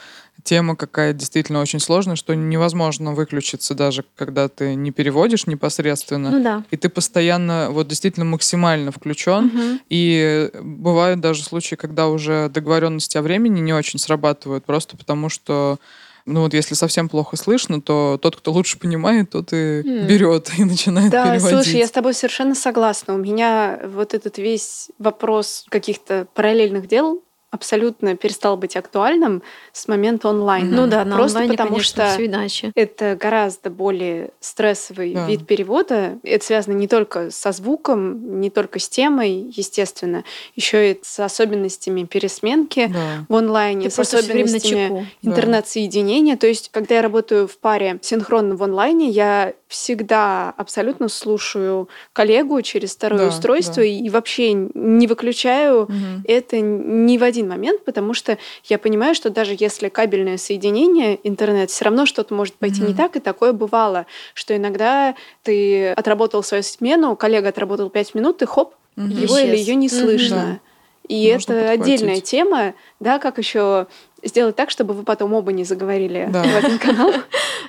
тема 0.44 0.76
какая 0.76 1.12
действительно 1.14 1.60
очень 1.60 1.80
сложная, 1.80 2.16
что 2.16 2.34
невозможно 2.34 3.14
выключиться 3.14 3.74
даже, 3.74 4.04
когда 4.14 4.48
ты 4.48 4.74
не 4.74 4.92
переводишь 4.92 5.46
непосредственно. 5.46 6.30
Ну 6.30 6.42
да. 6.42 6.64
И 6.70 6.76
ты 6.76 6.88
постоянно 6.88 7.68
вот 7.70 7.88
действительно 7.88 8.26
максимально 8.26 8.92
включен. 8.92 9.46
Угу. 9.46 9.80
И 9.88 10.50
бывают 10.62 11.20
даже 11.20 11.42
случаи, 11.42 11.76
когда 11.76 12.08
уже 12.08 12.50
договоренности 12.50 13.16
о 13.16 13.22
времени 13.22 13.60
не 13.60 13.72
очень 13.72 13.98
срабатывают, 13.98 14.64
просто 14.64 14.96
потому 14.96 15.28
что 15.30 15.78
ну 16.26 16.40
вот 16.40 16.54
если 16.54 16.74
совсем 16.74 17.08
плохо 17.08 17.36
слышно, 17.36 17.82
то 17.82 18.18
тот, 18.20 18.36
кто 18.36 18.52
лучше 18.52 18.78
понимает, 18.78 19.30
тот 19.30 19.52
и 19.52 19.56
mm. 19.82 20.06
берет 20.06 20.50
и 20.58 20.64
начинает 20.64 21.10
да, 21.10 21.24
переводить. 21.24 21.64
слушай, 21.64 21.78
я 21.78 21.86
с 21.86 21.90
тобой 21.90 22.14
совершенно 22.14 22.54
согласна. 22.54 23.14
У 23.14 23.18
меня 23.18 23.80
вот 23.84 24.14
этот 24.14 24.38
весь 24.38 24.90
вопрос 24.98 25.66
каких-то 25.68 26.26
параллельных 26.34 26.88
дел 26.88 27.23
абсолютно 27.54 28.16
перестал 28.16 28.56
быть 28.56 28.76
актуальным 28.76 29.40
с 29.72 29.86
момента 29.86 30.28
онлайна. 30.28 30.76
Ну 30.76 30.86
да, 30.88 31.04
на 31.04 31.16
Просто 31.16 31.38
онлайне, 31.38 31.52
потому 31.52 31.70
конечно, 31.76 32.04
что 32.04 32.14
все 32.14 32.26
иначе. 32.26 32.72
это 32.74 33.16
гораздо 33.18 33.70
более 33.70 34.30
стрессовый 34.40 35.14
да. 35.14 35.24
вид 35.28 35.46
перевода. 35.46 36.18
Это 36.24 36.44
связано 36.44 36.74
не 36.74 36.88
только 36.88 37.30
со 37.30 37.52
звуком, 37.52 38.40
не 38.40 38.50
только 38.50 38.80
с 38.80 38.88
темой, 38.88 39.52
естественно, 39.54 40.24
еще 40.56 40.90
и 40.92 41.00
с 41.00 41.20
особенностями 41.20 42.02
пересменки 42.02 42.90
да. 42.92 43.24
в 43.28 43.36
онлайне, 43.36 43.84
Ты 43.84 43.90
с 43.90 43.98
особенностями 44.00 45.08
интернет-соединения. 45.22 46.34
Да. 46.34 46.40
То 46.40 46.46
есть, 46.48 46.70
когда 46.72 46.96
я 46.96 47.02
работаю 47.02 47.46
в 47.46 47.56
паре 47.58 48.00
синхронно 48.02 48.56
в 48.56 48.64
онлайне, 48.64 49.10
я 49.10 49.54
всегда 49.68 50.50
абсолютно 50.56 51.08
слушаю 51.08 51.88
коллегу 52.12 52.62
через 52.62 52.94
второе 52.94 53.22
да, 53.22 53.28
устройство 53.28 53.82
да. 53.82 53.84
и 53.84 54.08
вообще 54.08 54.52
не 54.52 55.06
выключаю 55.06 55.82
угу. 55.82 55.92
это 56.24 56.60
ни 56.60 57.18
в 57.18 57.24
один 57.24 57.43
момент, 57.48 57.84
потому 57.84 58.14
что 58.14 58.38
я 58.64 58.78
понимаю, 58.78 59.14
что 59.14 59.30
даже 59.30 59.56
если 59.58 59.88
кабельное 59.88 60.38
соединение, 60.38 61.18
интернет, 61.22 61.70
все 61.70 61.84
равно 61.86 62.06
что-то 62.06 62.34
может 62.34 62.54
пойти 62.54 62.80
угу. 62.82 62.88
не 62.88 62.94
так, 62.94 63.16
и 63.16 63.20
такое 63.20 63.52
бывало, 63.52 64.06
что 64.34 64.56
иногда 64.56 65.14
ты 65.42 65.90
отработал 65.90 66.42
свою 66.42 66.62
смену, 66.62 67.16
коллега 67.16 67.48
отработал 67.48 67.90
пять 67.90 68.14
минут, 68.14 68.42
и 68.42 68.46
хоп, 68.46 68.74
угу. 68.96 69.06
его 69.06 69.36
Исчез. 69.36 69.48
или 69.48 69.56
ее 69.56 69.74
не 69.74 69.88
слышно. 69.88 70.44
Угу. 70.44 70.60
И 71.08 71.32
Можно 71.32 71.52
это 71.52 71.68
подхватить. 71.68 71.82
отдельная 71.82 72.20
тема, 72.20 72.74
да, 72.98 73.18
как 73.18 73.36
еще 73.36 73.86
сделать 74.22 74.56
так, 74.56 74.70
чтобы 74.70 74.94
вы 74.94 75.02
потом 75.02 75.34
оба 75.34 75.52
не 75.52 75.64
заговорили 75.64 76.28
да. 76.30 76.42
в 76.42 76.64
один 76.64 76.78
канал. 76.78 77.12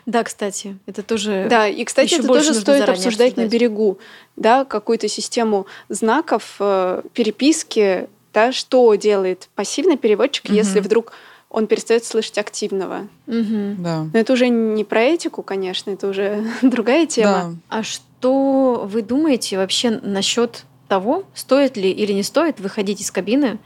Да, 0.05 0.23
кстати, 0.23 0.77
это 0.85 1.01
тоже. 1.01 1.47
Да, 1.49 1.67
и 1.67 1.83
кстати, 1.83 2.15
это 2.15 2.27
тоже 2.27 2.53
стоит 2.53 2.87
обсуждать 2.87 3.37
на 3.37 3.47
берегу, 3.47 3.97
да, 4.35 4.63
какую-то 4.63 5.07
систему 5.07 5.65
знаков, 5.89 6.55
э, 6.59 7.01
переписки, 7.13 8.07
да, 8.35 8.51
что 8.51 8.93
делает 8.95 9.47
пассивный 9.55 9.97
переводчик, 9.97 10.49
если 10.49 10.81
вдруг 10.81 11.13
он 11.49 11.67
перестает 11.67 12.03
слышать 12.03 12.37
активного. 12.37 13.07
Да. 13.25 14.07
Но 14.13 14.19
это 14.19 14.33
уже 14.33 14.49
не 14.49 14.83
про 14.83 15.01
этику, 15.01 15.41
конечно, 15.41 15.91
это 15.91 16.07
уже 16.07 16.45
другая 16.61 17.07
тема. 17.07 17.55
А 17.69 17.81
что 17.81 18.87
вы 18.91 19.01
думаете 19.01 19.57
вообще 19.57 19.89
насчет 19.89 20.65
того, 20.89 21.23
стоит 21.33 21.77
ли 21.77 21.89
или 21.89 22.11
не 22.11 22.23
стоит 22.23 22.59
выходить 22.59 23.01
из 23.01 23.09
кабины 23.09 23.57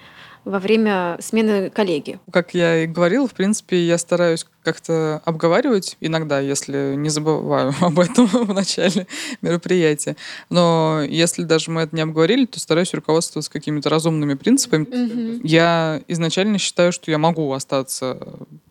во 0.45 0.59
время 0.59 1.17
смены 1.19 1.69
коллеги. 1.69 2.19
Как 2.31 2.53
я 2.53 2.83
и 2.83 2.87
говорила, 2.87 3.27
в 3.27 3.33
принципе, 3.33 3.85
я 3.85 3.97
стараюсь 3.97 4.45
как-то 4.63 5.21
обговаривать 5.25 5.97
иногда, 5.99 6.39
если 6.39 6.95
не 6.95 7.09
забываю 7.09 7.73
об 7.81 7.99
этом 7.99 8.25
в 8.31 8.53
начале 8.53 9.07
мероприятия. 9.41 10.15
Но 10.49 11.01
если 11.07 11.43
даже 11.43 11.71
мы 11.71 11.81
это 11.81 11.95
не 11.95 12.01
обговорили, 12.01 12.45
то 12.45 12.59
стараюсь 12.59 12.93
руководствоваться 12.93 13.51
какими-то 13.51 13.89
разумными 13.89 14.33
принципами. 14.33 14.87
Я 15.47 16.01
изначально 16.07 16.57
считаю, 16.57 16.91
что 16.91 17.11
я 17.11 17.17
могу 17.17 17.51
остаться 17.53 18.17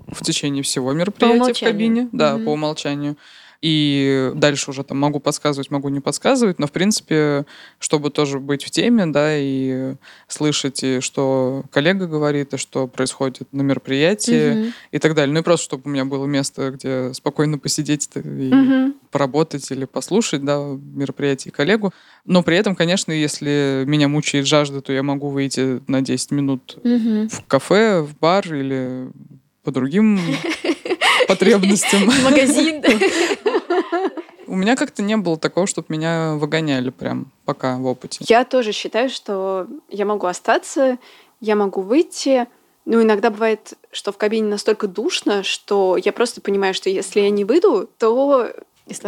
в 0.07 0.24
течение 0.24 0.62
всего 0.62 0.92
мероприятия 0.92 1.52
в 1.52 1.61
кабине. 1.61 2.09
Да, 2.12 2.38
по 2.38 2.50
умолчанию. 2.50 3.16
И 3.61 4.31
дальше 4.37 4.71
уже 4.71 4.85
там 4.85 4.99
могу 4.99 5.18
подсказывать, 5.18 5.71
могу 5.71 5.88
не 5.88 5.99
подсказывать, 5.99 6.61
но 6.61 6.68
в 6.68 6.73
принципе, 6.73 7.44
чтобы 7.81 8.11
тоже 8.11 8.38
быть 8.38 8.64
в 8.64 8.71
теме, 8.71 9.07
да, 9.07 9.37
и 9.37 9.94
слышать, 10.29 10.85
и 10.85 11.01
что 11.01 11.64
коллега 11.73 12.07
говорит, 12.07 12.55
и 12.55 12.57
что 12.57 12.87
происходит 12.87 13.53
на 13.53 13.62
мероприятии 13.62 14.66
угу. 14.66 14.73
и 14.92 14.99
так 15.01 15.14
далее. 15.16 15.35
Ну 15.35 15.40
и 15.40 15.42
просто, 15.42 15.64
чтобы 15.64 15.83
у 15.87 15.88
меня 15.88 16.05
было 16.05 16.25
место, 16.27 16.71
где 16.71 17.12
спокойно 17.14 17.59
посидеть 17.59 18.09
и 18.14 18.53
угу. 18.53 18.94
поработать 19.11 19.68
или 19.73 19.87
послушать, 19.87 20.44
да, 20.44 20.61
мероприятие 20.94 21.51
коллегу. 21.51 21.92
Но 22.25 22.44
при 22.44 22.57
этом, 22.57 22.77
конечно, 22.77 23.11
если 23.11 23.83
меня 23.88 24.07
мучает 24.07 24.47
жажда, 24.47 24.83
то 24.83 24.92
я 24.92 25.03
могу 25.03 25.31
выйти 25.31 25.83
на 25.88 26.01
10 26.01 26.31
минут 26.31 26.79
угу. 26.85 27.29
в 27.29 27.44
кафе, 27.49 28.03
в 28.03 28.16
бар 28.18 28.55
или 28.55 29.09
по 29.64 29.73
другим 29.73 30.21
потребностям. 31.29 32.07
Магазин. 32.25 32.83
У 34.47 34.57
меня 34.57 34.77
как-то 34.77 35.03
не 35.03 35.17
было 35.17 35.38
такого, 35.38 35.67
чтобы 35.67 35.87
меня 35.91 36.35
выгоняли 36.35 36.91
прям 36.91 37.27
пока 37.45 37.77
в 37.77 37.87
опыте. 37.87 38.25
Я 38.27 38.45
тоже 38.45 38.73
считаю, 38.73 39.11
что 39.11 39.67
я 39.91 40.07
могу 40.07 40.27
остаться, 40.27 40.99
я 41.41 41.55
могу 41.55 41.83
выйти. 41.83 42.47
Ну, 42.87 43.03
иногда 43.03 43.31
бывает, 43.31 43.75
что 43.93 44.11
в 44.11 44.17
кабине 44.17 44.49
настолько 44.49 44.88
душно, 44.88 45.43
что 45.43 45.99
я 46.03 46.12
просто 46.12 46.41
понимаю, 46.41 46.73
что 46.73 46.88
если 46.88 47.21
я 47.21 47.29
не 47.29 47.45
выйду, 47.45 47.88
то 47.99 48.51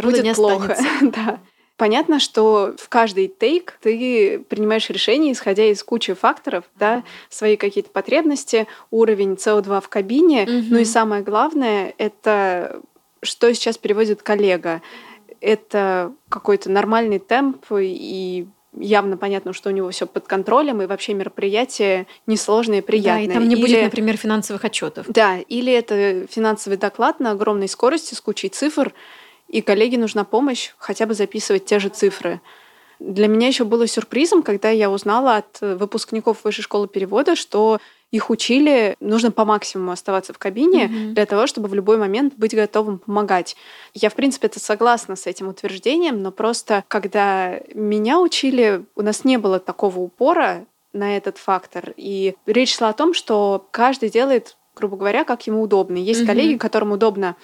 будет 0.03 0.23
не 0.23 0.35
плохо. 0.35 0.77
да. 1.01 1.41
Понятно, 1.81 2.21
что 2.21 2.75
в 2.77 2.91
каждый 2.91 3.29
тейк 3.29 3.79
ты 3.81 4.45
принимаешь 4.51 4.91
решение, 4.91 5.33
исходя 5.33 5.65
из 5.65 5.83
кучи 5.83 6.13
факторов, 6.13 6.65
да, 6.79 7.05
свои 7.31 7.57
какие-то 7.57 7.89
потребности, 7.89 8.67
уровень 8.91 9.33
СО2 9.33 9.81
в 9.81 9.89
кабине, 9.89 10.43
угу. 10.43 10.67
ну 10.73 10.79
и 10.81 10.85
самое 10.85 11.23
главное, 11.23 11.95
это 11.97 12.83
что 13.23 13.51
сейчас 13.55 13.79
переводит 13.79 14.23
коллега. 14.23 14.83
Это 15.41 16.13
какой-то 16.29 16.71
нормальный 16.71 17.19
темп 17.19 17.65
и 17.73 18.47
явно 18.77 19.17
понятно, 19.17 19.55
что 19.55 19.71
у 19.71 19.73
него 19.73 19.89
все 19.89 20.07
под 20.07 20.27
контролем, 20.27 20.83
и 20.83 20.87
вообще 20.87 21.15
мероприятие 21.15 22.07
несложное, 22.27 22.83
приятное. 22.83 23.27
Да, 23.27 23.33
и 23.33 23.35
там 23.35 23.49
не 23.49 23.55
или... 23.55 23.63
будет, 23.63 23.83
например, 23.85 24.19
финансовых 24.19 24.67
отчетов. 24.67 25.07
Да, 25.09 25.39
или 25.39 25.73
это 25.73 26.27
финансовый 26.27 26.77
доклад 26.77 27.21
на 27.21 27.31
огромной 27.31 27.69
скорости 27.69 28.15
с 28.15 28.21
кучей 28.21 28.51
цифр, 28.51 28.93
и 29.51 29.63
коллеге 29.63 29.99
нужна 29.99 30.25
помощь 30.25 30.71
хотя 30.79 31.07
бы 31.07 31.15
записывать 31.15 31.65
те 31.65 31.79
же 31.79 31.89
цифры. 31.89 32.41
Для 33.01 33.29
меня 33.29 33.49
еще 33.49 33.65
было 33.65 33.87
сюрпризом, 33.87 34.43
когда 34.43 34.71
я 34.71 34.91
узнала 34.91 35.37
от 35.37 35.61
выпускников 35.61 36.45
Высшей 36.45 36.63
школы 36.63 36.87
перевода, 36.87 37.35
что 37.35 37.81
их 38.11 38.29
учили, 38.29 38.97
нужно 39.01 39.31
по 39.31 39.45
максимуму 39.45 39.93
оставаться 39.93 40.33
в 40.33 40.39
кабине 40.39 40.87
mm-hmm. 40.87 41.13
для 41.13 41.27
того, 41.27 41.47
чтобы 41.47 41.69
в 41.69 41.75
любой 41.75 41.97
момент 41.97 42.35
быть 42.37 42.55
готовым 42.55 42.99
помогать. 42.99 43.57
Я, 43.95 44.11
в 44.11 44.15
принципе, 44.15 44.49
это 44.49 44.61
согласна 44.61 45.17
с 45.17 45.27
этим 45.27 45.49
утверждением, 45.49 46.23
но 46.23 46.31
просто 46.31 46.85
когда 46.89 47.61
меня 47.75 48.21
учили, 48.21 48.85
у 48.97 49.03
нас 49.03 49.25
не 49.25 49.39
было 49.39 49.61
такого 49.61 50.01
упора 50.01 50.67
на 50.93 51.17
этот 51.17 51.39
фактор. 51.39 51.95
И 51.97 52.35
речь 52.47 52.77
шла 52.77 52.91
о 52.91 52.95
том, 52.95 53.15
что 53.15 53.67
каждый 53.71 54.11
делает, 54.11 54.57
грубо 54.75 54.97
говоря, 54.97 55.25
как 55.25 55.47
ему 55.47 55.63
удобно. 55.63 55.97
Есть 55.97 56.23
mm-hmm. 56.23 56.27
коллеги, 56.27 56.59
которым 56.59 56.93
удобно 56.93 57.37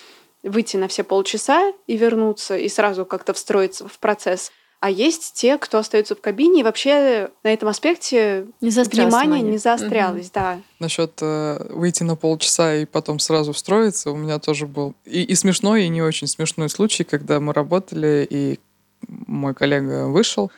выйти 0.47 0.77
на 0.77 0.89
все 0.89 1.05
полчаса 1.05 1.73
и 1.87 1.97
вернуться, 1.97 2.57
и 2.57 2.69
сразу 2.69 3.05
как-то 3.05 3.33
встроиться 3.35 3.87
в 3.89 3.99
процесс. 3.99 4.53
А 4.81 4.91
есть 4.91 5.33
те, 5.35 5.57
кто 5.57 5.79
остается 5.79 6.15
в 6.15 6.21
кабине, 6.21 6.61
и 6.61 6.63
вообще 6.63 7.31
на 7.43 7.53
этом 7.53 7.69
аспекте 7.69 8.47
не 8.61 8.71
внимание 8.71 9.41
не 9.43 9.59
заострялось, 9.59 10.27
угу. 10.27 10.33
да. 10.35 10.61
Насчет 10.79 11.13
э, 11.23 11.67
выйти 11.71 12.03
на 12.03 12.15
полчаса 12.15 12.75
и 12.77 12.85
потом 12.85 13.19
сразу 13.19 13.53
встроиться, 13.53 14.11
у 14.11 14.17
меня 14.17 14.39
тоже 14.39 14.67
был 14.67 14.95
и, 15.05 15.23
и 15.23 15.35
смешной, 15.35 15.85
и 15.85 15.89
не 15.89 16.03
очень 16.03 16.27
смешной 16.27 16.69
случай, 16.69 17.05
когда 17.05 17.41
мы 17.41 17.55
работали, 17.55 18.27
и 18.29 18.61
мой 19.09 19.55
коллега 19.55 20.09
вышел, 20.09 20.53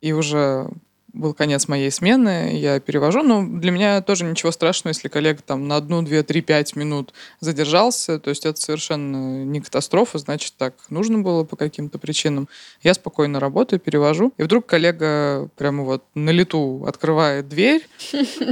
и 0.00 0.12
уже 0.12 0.70
был 1.14 1.32
конец 1.32 1.68
моей 1.68 1.90
смены, 1.90 2.58
я 2.58 2.80
перевожу. 2.80 3.22
Но 3.22 3.46
для 3.46 3.70
меня 3.70 4.02
тоже 4.02 4.24
ничего 4.24 4.52
страшного, 4.52 4.90
если 4.90 5.08
коллега 5.08 5.40
там 5.44 5.66
на 5.68 5.76
одну, 5.76 6.02
две, 6.02 6.22
три, 6.22 6.42
пять 6.42 6.76
минут 6.76 7.14
задержался. 7.40 8.18
То 8.18 8.30
есть 8.30 8.44
это 8.44 8.60
совершенно 8.60 9.44
не 9.44 9.60
катастрофа, 9.60 10.18
значит, 10.18 10.54
так 10.58 10.74
нужно 10.90 11.20
было 11.20 11.44
по 11.44 11.56
каким-то 11.56 11.98
причинам. 11.98 12.48
Я 12.82 12.94
спокойно 12.94 13.40
работаю, 13.40 13.80
перевожу. 13.80 14.32
И 14.36 14.42
вдруг 14.42 14.66
коллега 14.66 15.48
прямо 15.56 15.84
вот 15.84 16.04
на 16.14 16.30
лету 16.30 16.84
открывает 16.86 17.48
дверь, 17.48 17.86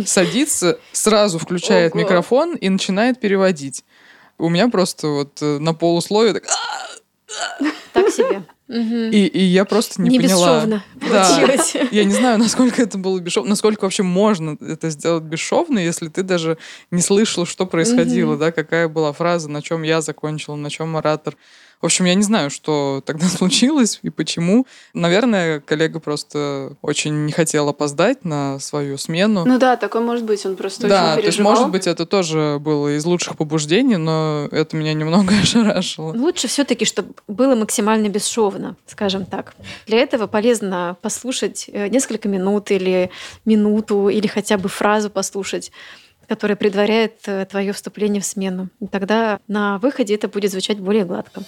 садится, 0.07 0.79
сразу 0.93 1.39
включает 1.39 1.95
микрофон 1.95 2.55
и 2.55 2.69
начинает 2.69 3.21
переводить. 3.21 3.85
У 4.39 4.49
меня 4.49 4.69
просто 4.69 5.09
вот 5.09 5.43
э, 5.43 5.59
на 5.59 5.75
полусловие 5.75 6.35
так... 6.35 6.45
Так 7.93 8.09
себе. 8.09 8.43
И, 8.73 9.27
и 9.27 9.43
я 9.43 9.65
просто 9.65 10.01
не, 10.01 10.11
не 10.11 10.21
поняла. 10.21 10.65
Бесшовно 10.65 10.85
да. 10.95 11.89
Я 11.91 12.05
не 12.05 12.13
знаю, 12.13 12.39
насколько 12.39 12.83
это 12.83 12.99
было 12.99 13.19
бесшовно, 13.19 13.51
насколько 13.51 13.85
вообще 13.85 14.03
можно 14.03 14.57
это 14.61 14.91
сделать 14.91 15.25
бесшовно, 15.25 15.79
если 15.79 16.09
ты 16.09 16.23
даже 16.23 16.59
не 16.91 17.03
слышал, 17.03 17.45
что 17.45 17.67
происходило, 17.67 18.33
угу. 18.33 18.41
да, 18.41 18.53
какая 18.53 18.89
была 18.89 19.13
фраза, 19.13 19.51
на 19.51 19.63
чем 19.63 19.83
я 19.83 20.01
закончила, 20.01 20.57
на 20.57 20.71
чем 20.71 20.97
оратор. 20.97 21.37
В 21.83 21.87
общем, 21.87 22.05
я 22.05 22.15
не 22.15 22.23
знаю, 22.23 22.49
что 22.49 23.03
тогда 23.05 23.27
случилось 23.29 23.99
и 24.03 24.11
почему. 24.11 24.67
Наверное, 24.95 25.59
коллега 25.61 25.99
просто 25.99 26.77
очень 26.81 27.27
не 27.27 27.33
хотел 27.33 27.69
опоздать 27.69 28.25
на 28.25 28.61
свою 28.61 28.97
смену. 28.97 29.45
Ну 29.45 29.59
да, 29.59 29.77
такое 29.77 30.01
может 30.01 30.25
быть, 30.25 30.47
он 30.47 30.55
просто 30.55 30.87
да, 30.87 31.15
очень 31.15 31.23
переживал. 31.23 31.23
то 31.23 31.27
есть, 31.27 31.61
может 31.61 31.73
быть, 31.73 31.87
это 31.89 32.07
тоже 32.07 32.59
было 32.61 32.97
из 32.97 33.05
лучших 33.05 33.37
побуждений, 33.37 33.97
но 33.97 34.49
это 34.53 34.77
меня 34.77 34.95
немного 34.95 35.35
ошарашило. 35.43 36.13
Лучше 36.13 36.47
все 36.47 36.65
таки 36.65 36.85
чтобы 36.85 37.15
было 37.27 37.57
максимально 37.57 38.09
бесшовно, 38.09 38.77
скажем 38.87 39.27
так. 39.27 39.55
Для 39.87 39.99
этого 39.99 40.29
полезно 40.29 40.97
послушать 41.03 41.69
э, 41.73 41.89
несколько 41.89 42.29
минут 42.29 42.71
или 42.71 43.11
минуту, 43.45 44.09
или 44.09 44.29
хотя 44.29 44.57
бы 44.57 44.69
фразу 44.69 45.11
послушать 45.11 45.73
которая 46.29 46.57
предваряет 46.57 47.21
э, 47.27 47.45
твое 47.47 47.73
вступление 47.73 48.21
в 48.21 48.25
смену. 48.25 48.69
И 48.81 48.87
тогда 48.87 49.41
на 49.49 49.79
выходе 49.79 50.15
это 50.15 50.29
будет 50.29 50.51
звучать 50.51 50.81
более 50.81 51.05
гладко. 51.05 51.43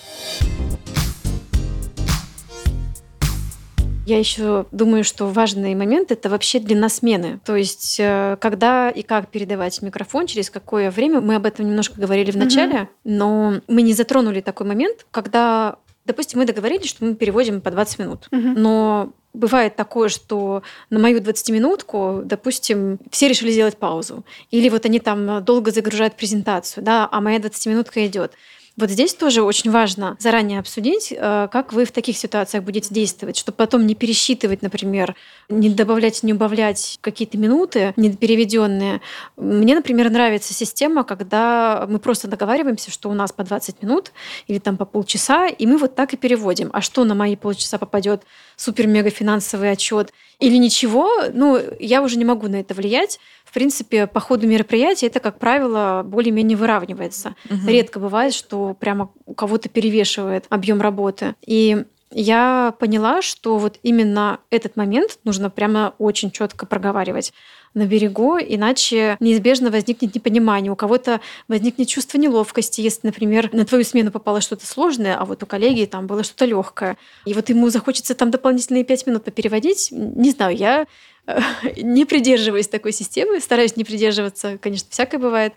Я 4.06 4.18
еще 4.18 4.66
думаю, 4.70 5.02
что 5.02 5.26
важный 5.28 5.74
момент 5.74 6.12
это 6.12 6.28
вообще 6.28 6.58
длина 6.58 6.88
смены. 6.90 7.40
То 7.44 7.56
есть, 7.56 7.96
э, 7.98 8.36
когда 8.38 8.90
и 8.90 9.02
как 9.02 9.28
передавать 9.28 9.80
микрофон, 9.80 10.26
через 10.26 10.50
какое 10.50 10.90
время. 10.90 11.20
Мы 11.20 11.36
об 11.36 11.46
этом 11.46 11.66
немножко 11.66 11.98
говорили 11.98 12.30
в 12.30 12.36
начале, 12.36 12.74
mm-hmm. 12.74 12.88
но 13.04 13.54
мы 13.66 13.82
не 13.82 13.94
затронули 13.94 14.40
такой 14.42 14.66
момент, 14.66 15.06
когда, 15.10 15.76
допустим, 16.04 16.40
мы 16.40 16.46
договорились, 16.46 16.90
что 16.90 17.04
мы 17.04 17.14
переводим 17.14 17.62
по 17.62 17.70
20 17.70 17.98
минут. 17.98 18.28
Mm-hmm. 18.30 18.54
Но 18.56 19.14
бывает 19.34 19.76
такое, 19.76 20.08
что 20.08 20.62
на 20.90 20.98
мою 20.98 21.20
20-минутку, 21.20 22.22
допустим, 22.24 22.98
все 23.10 23.28
решили 23.28 23.50
сделать 23.50 23.76
паузу. 23.76 24.24
Или 24.50 24.68
вот 24.68 24.86
они 24.86 25.00
там 25.00 25.44
долго 25.44 25.70
загружают 25.70 26.16
презентацию, 26.16 26.82
да, 26.82 27.08
а 27.10 27.20
моя 27.20 27.38
20-минутка 27.38 28.06
идет. 28.06 28.32
Вот 28.76 28.90
здесь 28.90 29.14
тоже 29.14 29.42
очень 29.42 29.70
важно 29.70 30.16
заранее 30.18 30.58
обсудить, 30.58 31.14
э, 31.16 31.48
как 31.52 31.72
вы 31.72 31.84
в 31.84 31.92
таких 31.92 32.16
ситуациях 32.16 32.64
будете 32.64 32.92
действовать, 32.92 33.36
чтобы 33.36 33.54
потом 33.54 33.86
не 33.86 33.94
пересчитывать, 33.94 34.62
например, 34.62 35.14
не 35.48 35.68
добавлять, 35.68 36.24
не 36.24 36.32
убавлять 36.32 36.98
какие-то 37.00 37.38
минуты 37.38 37.94
недопереведенные. 37.96 39.00
Мне, 39.36 39.76
например, 39.76 40.10
нравится 40.10 40.52
система, 40.52 41.04
когда 41.04 41.86
мы 41.88 42.00
просто 42.00 42.26
договариваемся, 42.26 42.90
что 42.90 43.10
у 43.10 43.14
нас 43.14 43.32
по 43.32 43.44
20 43.44 43.80
минут 43.80 44.10
или 44.48 44.58
там 44.58 44.76
по 44.76 44.84
полчаса, 44.84 45.46
и 45.46 45.66
мы 45.66 45.78
вот 45.78 45.94
так 45.94 46.12
и 46.12 46.16
переводим. 46.16 46.70
А 46.72 46.80
что 46.80 47.04
на 47.04 47.14
мои 47.14 47.36
полчаса 47.36 47.78
попадет 47.78 48.22
супер-мега 48.56 49.10
финансовый 49.10 49.70
отчет 49.70 50.12
или 50.40 50.56
ничего, 50.56 51.10
ну, 51.32 51.60
я 51.78 52.02
уже 52.02 52.16
не 52.16 52.24
могу 52.24 52.48
на 52.48 52.56
это 52.56 52.74
влиять 52.74 53.20
принципе, 53.54 54.06
по 54.06 54.20
ходу 54.20 54.46
мероприятия 54.46 55.06
это, 55.06 55.20
как 55.20 55.38
правило, 55.38 56.02
более-менее 56.04 56.58
выравнивается. 56.58 57.36
Угу. 57.48 57.66
Редко 57.68 58.00
бывает, 58.00 58.34
что 58.34 58.76
прямо 58.78 59.10
у 59.24 59.34
кого-то 59.34 59.68
перевешивает 59.68 60.44
объем 60.50 60.80
работы. 60.80 61.34
И 61.46 61.84
я 62.10 62.74
поняла, 62.78 63.22
что 63.22 63.58
вот 63.58 63.78
именно 63.82 64.38
этот 64.50 64.76
момент 64.76 65.18
нужно 65.24 65.50
прямо 65.50 65.94
очень 65.98 66.30
четко 66.30 66.66
проговаривать 66.66 67.32
на 67.74 67.86
берегу, 67.86 68.38
иначе 68.38 69.16
неизбежно 69.18 69.70
возникнет 69.70 70.14
непонимание. 70.14 70.70
У 70.70 70.76
кого-то 70.76 71.20
возникнет 71.48 71.88
чувство 71.88 72.18
неловкости, 72.18 72.80
если, 72.80 73.08
например, 73.08 73.50
на 73.52 73.64
твою 73.64 73.84
смену 73.84 74.12
попало 74.12 74.40
что-то 74.40 74.64
сложное, 74.64 75.16
а 75.16 75.24
вот 75.24 75.42
у 75.42 75.46
коллеги 75.46 75.84
там 75.86 76.06
было 76.06 76.22
что-то 76.22 76.44
легкое. 76.44 76.96
И 77.24 77.34
вот 77.34 77.48
ему 77.48 77.68
захочется 77.70 78.14
там 78.14 78.30
дополнительные 78.30 78.84
пять 78.84 79.06
минут 79.06 79.24
попереводить. 79.24 79.88
Не 79.90 80.30
знаю, 80.30 80.56
я 80.56 80.86
не 81.76 82.04
придерживаюсь 82.04 82.68
такой 82.68 82.92
системы, 82.92 83.40
стараюсь 83.40 83.76
не 83.76 83.84
придерживаться, 83.84 84.58
конечно, 84.58 84.88
всякое 84.90 85.18
бывает. 85.18 85.54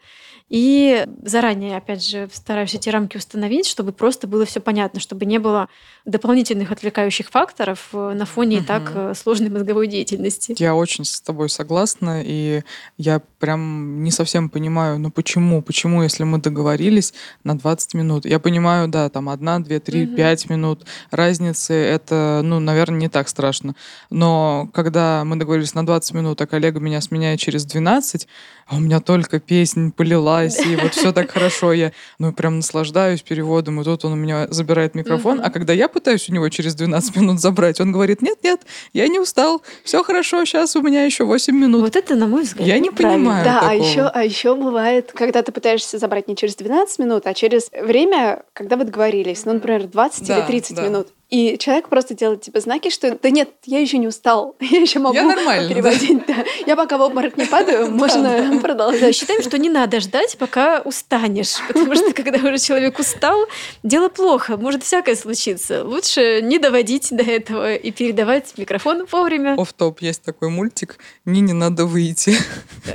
И 0.50 1.06
заранее, 1.24 1.76
опять 1.76 2.08
же, 2.08 2.30
стараюсь 2.32 2.74
эти 2.74 2.88
рамки 2.88 3.18
установить, 3.18 3.68
чтобы 3.68 3.92
просто 3.92 4.28
было 4.28 4.46
все 4.46 4.62
понятно, 4.62 5.02
чтобы 5.02 5.26
не 5.26 5.40
было 5.40 5.68
дополнительных 6.06 6.72
отвлекающих 6.72 7.30
факторов 7.30 7.90
э, 7.92 8.14
на 8.14 8.26
фоне 8.26 8.58
угу. 8.58 8.64
и 8.64 8.66
так 8.66 8.92
э, 8.96 9.14
сложной 9.14 9.50
мозговой 9.50 9.88
деятельности. 9.88 10.56
Я 10.58 10.74
очень 10.74 11.04
с 11.04 11.20
тобой 11.20 11.50
согласна, 11.50 12.24
и 12.24 12.64
я 12.98 13.22
прям 13.40 14.04
не 14.04 14.12
совсем 14.12 14.50
понимаю, 14.50 15.00
ну 15.00 15.12
почему, 15.12 15.62
почему, 15.62 16.02
если 16.02 16.24
мы 16.24 16.38
договорились 16.38 17.14
на 17.44 17.58
20 17.58 17.94
минут. 17.96 18.26
Я 18.26 18.40
понимаю, 18.40 18.88
да, 18.88 19.10
там 19.10 19.28
одна, 19.28 19.60
две, 19.60 19.82
три, 19.82 20.06
угу. 20.06 20.16
пять 20.16 20.50
минут 20.50 20.86
разницы, 21.12 21.74
это, 21.74 22.40
ну, 22.42 22.60
наверное, 22.62 23.00
не 23.02 23.10
так 23.10 23.28
страшно. 23.28 23.76
Но 24.10 24.70
когда 24.74 25.26
мы 25.26 25.36
договорились 25.36 25.74
на 25.74 25.86
20 25.86 26.14
минут, 26.14 26.42
а 26.42 26.48
коллега 26.48 26.80
меня 26.80 27.02
сменяет 27.02 27.42
через 27.42 27.66
12, 27.66 28.30
а 28.68 28.76
у 28.76 28.80
меня 28.80 29.02
только 29.02 29.42
песня 29.42 29.92
полилась, 30.38 30.66
и 30.66 30.76
вот 30.76 30.94
все 30.94 31.12
так 31.12 31.32
хорошо, 31.32 31.74
я, 31.74 31.92
ну, 32.20 32.34
прям 32.34 32.58
наслаждаюсь 32.58 33.22
переводом, 33.22 33.82
и 33.82 33.84
тут 33.84 34.06
он 34.06 34.14
у 34.14 34.16
меня 34.16 34.48
забирает 34.50 34.96
микрофон, 34.96 35.42
а 35.44 35.50
когда 35.50 35.74
я 35.74 35.88
пытаюсь 35.88 36.30
у 36.30 36.34
него 36.34 36.50
через 36.50 36.76
12 36.76 37.16
минут 37.16 37.40
забрать, 37.40 37.80
он 37.80 37.92
говорит, 37.92 38.22
нет-нет, 38.22 38.62
я 38.94 39.08
не 39.08 39.20
устал, 39.20 39.62
все 39.84 40.04
хорошо, 40.04 40.46
сейчас 40.46 40.76
у 40.76 40.82
меня 40.82 41.06
еще 41.06 41.26
8 41.26 41.56
минут. 41.56 41.82
Вот 41.82 41.96
это, 41.96 42.16
на 42.16 42.28
мой 42.28 42.44
взгляд, 42.44 42.68
Я 42.68 42.80
не 42.80 42.90
понимаю 42.90 43.44
Да, 43.44 43.62
такого. 43.62 43.72
а 43.72 43.76
еще, 43.76 44.02
а 44.02 44.24
еще 44.24 44.56
бывает, 44.56 45.12
когда 45.14 45.42
ты 45.42 45.52
пытаешься 45.52 45.98
забрать 45.98 46.28
не 46.28 46.36
через 46.36 46.56
12 46.56 47.00
минут, 47.00 47.28
а 47.28 47.34
через 47.34 47.70
время, 47.72 48.44
когда 48.54 48.76
вы 48.76 48.86
договорились, 48.86 49.46
ну, 49.46 49.54
например, 49.54 49.88
20 49.88 50.28
да, 50.28 50.40
или 50.40 50.46
30 50.46 50.76
да. 50.76 50.82
минут. 50.84 51.08
И 51.30 51.58
человек 51.58 51.90
просто 51.90 52.14
делает 52.14 52.42
тебе 52.42 52.62
знаки, 52.62 52.90
что 52.90 53.18
да 53.22 53.30
нет, 53.30 53.50
я 53.66 53.80
еще 53.80 53.98
не 53.98 54.08
устал, 54.08 54.56
я 54.62 54.80
еще 54.80 55.00
могу 55.00 55.16
я 55.16 55.24
нормально, 55.24 55.70
переводить. 55.70 56.26
Да. 56.26 56.36
Да. 56.38 56.46
Я 56.66 56.76
пока 56.76 56.98
в 56.98 57.02
обморок 57.02 57.38
не 57.38 57.46
падаю, 57.46 57.92
можно 57.92 58.60
продолжать. 58.62 59.16
Считаем, 59.16 59.42
что 59.42 59.58
не 59.58 59.70
надо 59.70 60.00
ждать, 60.00 60.38
пока 60.38 60.82
устанешь, 60.86 61.56
потому 61.68 61.96
что 61.96 62.14
когда 62.14 62.38
уже 62.38 62.58
человек 62.60 62.98
устал, 63.00 63.46
дело 63.84 64.08
плохо, 64.08 64.56
может 64.56 64.84
всякое 64.84 65.16
случиться. 65.16 65.84
Лучше 65.84 66.42
не 66.42 66.60
доводить 66.60 67.10
до 67.12 67.24
этого 67.24 67.76
и 67.76 67.92
передавать 67.92 68.54
микрофон 68.58 69.06
вовремя. 69.12 69.56
Оф 69.58 69.74
топ 69.74 70.02
есть 70.02 70.22
такой 70.22 70.50
мультик 70.50 70.98
«Не, 71.26 71.42
не 71.42 71.54
надо 71.54 71.86
выйти». 71.86 72.36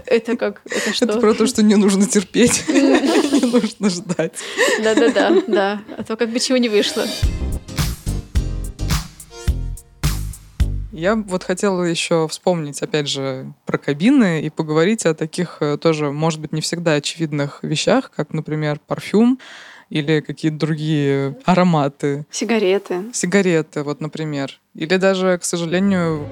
Это 0.06 0.36
как? 0.36 0.62
Это 0.64 0.94
что? 0.94 1.04
Это 1.04 1.20
про 1.20 1.34
то, 1.34 1.46
что 1.46 1.62
не 1.62 1.74
нужно 1.74 2.06
терпеть, 2.06 2.64
не 2.68 3.40
нужно 3.52 3.90
ждать. 3.90 4.32
Да-да-да, 4.82 5.42
да. 5.46 5.82
А 5.98 6.04
то 6.04 6.16
как 6.16 6.30
бы 6.30 6.40
чего 6.40 6.56
не 6.56 6.70
вышло. 6.70 7.04
Я 10.92 11.16
вот 11.16 11.42
хотела 11.42 11.82
еще 11.84 12.28
вспомнить, 12.28 12.82
опять 12.82 13.08
же, 13.08 13.54
про 13.64 13.78
кабины 13.78 14.42
и 14.42 14.50
поговорить 14.50 15.06
о 15.06 15.14
таких 15.14 15.56
э, 15.60 15.78
тоже, 15.78 16.12
может 16.12 16.38
быть, 16.38 16.52
не 16.52 16.60
всегда 16.60 16.92
очевидных 16.94 17.60
вещах, 17.62 18.10
как, 18.14 18.34
например, 18.34 18.78
парфюм 18.86 19.38
или 19.88 20.20
какие-то 20.20 20.58
другие 20.58 21.38
ароматы. 21.46 22.26
Сигареты. 22.30 23.04
Сигареты, 23.14 23.82
вот, 23.82 24.02
например. 24.02 24.60
Или 24.74 24.96
даже, 24.96 25.38
к 25.38 25.44
сожалению, 25.44 26.28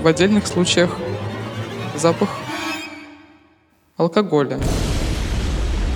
в 0.00 0.08
отдельных 0.08 0.48
случаях 0.48 0.96
запах 1.96 2.30
алкоголя. 3.96 4.58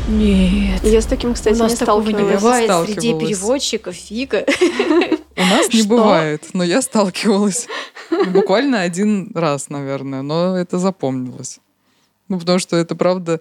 Нет. 0.09 0.83
Я 0.85 1.01
с 1.01 1.07
таким, 1.07 1.35
кстати, 1.35 1.55
У 1.55 1.59
нас 1.59 1.73
не 1.73 1.77
такого 1.79 2.01
не 2.03 2.11
сталкивалась. 2.11 2.40
бывает 2.42 2.71
среди 2.87 2.92
Сталкивалась. 2.92 3.25
переводчиков. 3.29 3.95
Фига. 3.95 4.47
У 5.37 5.40
нас 5.40 5.73
не 5.73 5.83
бывает, 5.83 6.45
но 6.53 6.64
я 6.64 6.81
сталкивалась. 6.83 7.66
Буквально 8.29 8.83
один 8.83 9.33
раз, 9.35 9.69
наверное, 9.69 10.23
но 10.23 10.57
это 10.57 10.79
запомнилось. 10.79 11.59
Ну, 12.29 12.38
потому 12.40 12.59
что 12.59 12.77
это 12.77 12.97
правда, 12.97 13.40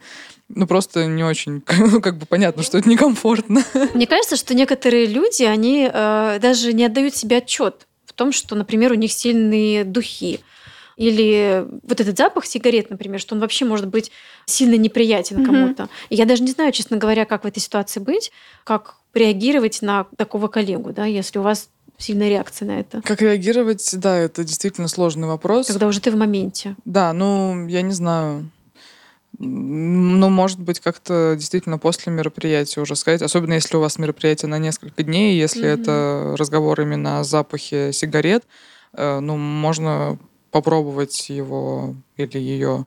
ну, 0.49 0.67
просто 0.67 1.06
не 1.06 1.23
очень, 1.23 1.63
ну, 1.78 2.01
как 2.01 2.17
бы 2.17 2.25
понятно, 2.25 2.62
что 2.63 2.78
это 2.78 2.88
некомфортно. 2.89 3.63
Мне 3.93 4.06
кажется, 4.06 4.36
что 4.36 4.54
некоторые 4.54 5.08
люди, 5.08 5.43
они 5.43 5.89
э, 5.91 6.39
даже 6.39 6.71
не 6.73 6.86
отдают 6.86 7.15
себе 7.15 7.38
отчет 7.38 7.88
в 8.06 8.13
том, 8.13 8.32
что, 8.32 8.56
например, 8.56 8.91
у 8.91 8.95
них 8.95 9.12
сильные 9.12 9.84
духи. 9.84 10.39
Или 10.97 11.65
вот 11.84 11.99
этот 11.99 12.17
запах 12.17 12.45
сигарет, 12.45 12.89
например, 12.89 13.19
что 13.19 13.36
он 13.36 13.41
вообще 13.41 13.65
может 13.65 13.88
быть 13.88 14.12
сильно 14.45 14.75
неприятен 14.75 15.38
Мгм. 15.38 15.45
кому-то. 15.45 15.89
И 16.10 16.15
я 16.15 16.25
даже 16.25 16.43
не 16.43 16.51
знаю, 16.51 16.71
честно 16.71 16.97
говоря, 16.97 17.25
как 17.25 17.43
в 17.43 17.47
этой 17.47 17.60
ситуации 17.60 17.99
быть, 17.99 18.31
как 18.63 18.95
реагировать 19.13 19.81
на 19.81 20.08
такого 20.17 20.47
коллегу, 20.47 20.91
да, 20.91 21.05
если 21.05 21.39
у 21.39 21.41
вас 21.41 21.69
сильная 21.97 22.29
реакция 22.29 22.67
на 22.67 22.79
это. 22.79 23.01
Как 23.01 23.21
реагировать, 23.21 23.89
да, 23.97 24.17
это 24.17 24.43
действительно 24.43 24.88
сложный 24.88 25.27
вопрос. 25.27 25.67
Когда 25.67 25.88
уже 25.88 26.01
ты 26.01 26.12
в 26.12 26.15
моменте. 26.17 26.75
Да, 26.86 27.13
ну, 27.13 27.67
я 27.67 27.81
не 27.81 27.93
знаю. 27.93 28.49
Ну, 29.38 30.29
может 30.29 30.60
быть, 30.60 30.79
как-то 30.79 31.36
действительно 31.38 31.77
после 31.77 32.12
мероприятия 32.12 32.79
уже 32.79 32.95
сказать, 32.95 33.21
особенно 33.21 33.53
если 33.53 33.75
у 33.75 33.81
вас 33.81 33.97
мероприятие 33.97 34.47
на 34.47 34.60
несколько 34.60 35.03
дней, 35.03 35.38
если 35.38 35.60
Мгм. 35.60 35.81
это 35.81 36.36
разговор 36.38 36.79
именно 36.81 37.19
о 37.19 37.23
запахе 37.25 37.91
сигарет, 37.91 38.43
э, 38.93 39.19
ну, 39.19 39.36
можно 39.36 40.17
попробовать 40.56 41.30
его 41.30 41.96
или 42.15 42.38
ее 42.38 42.86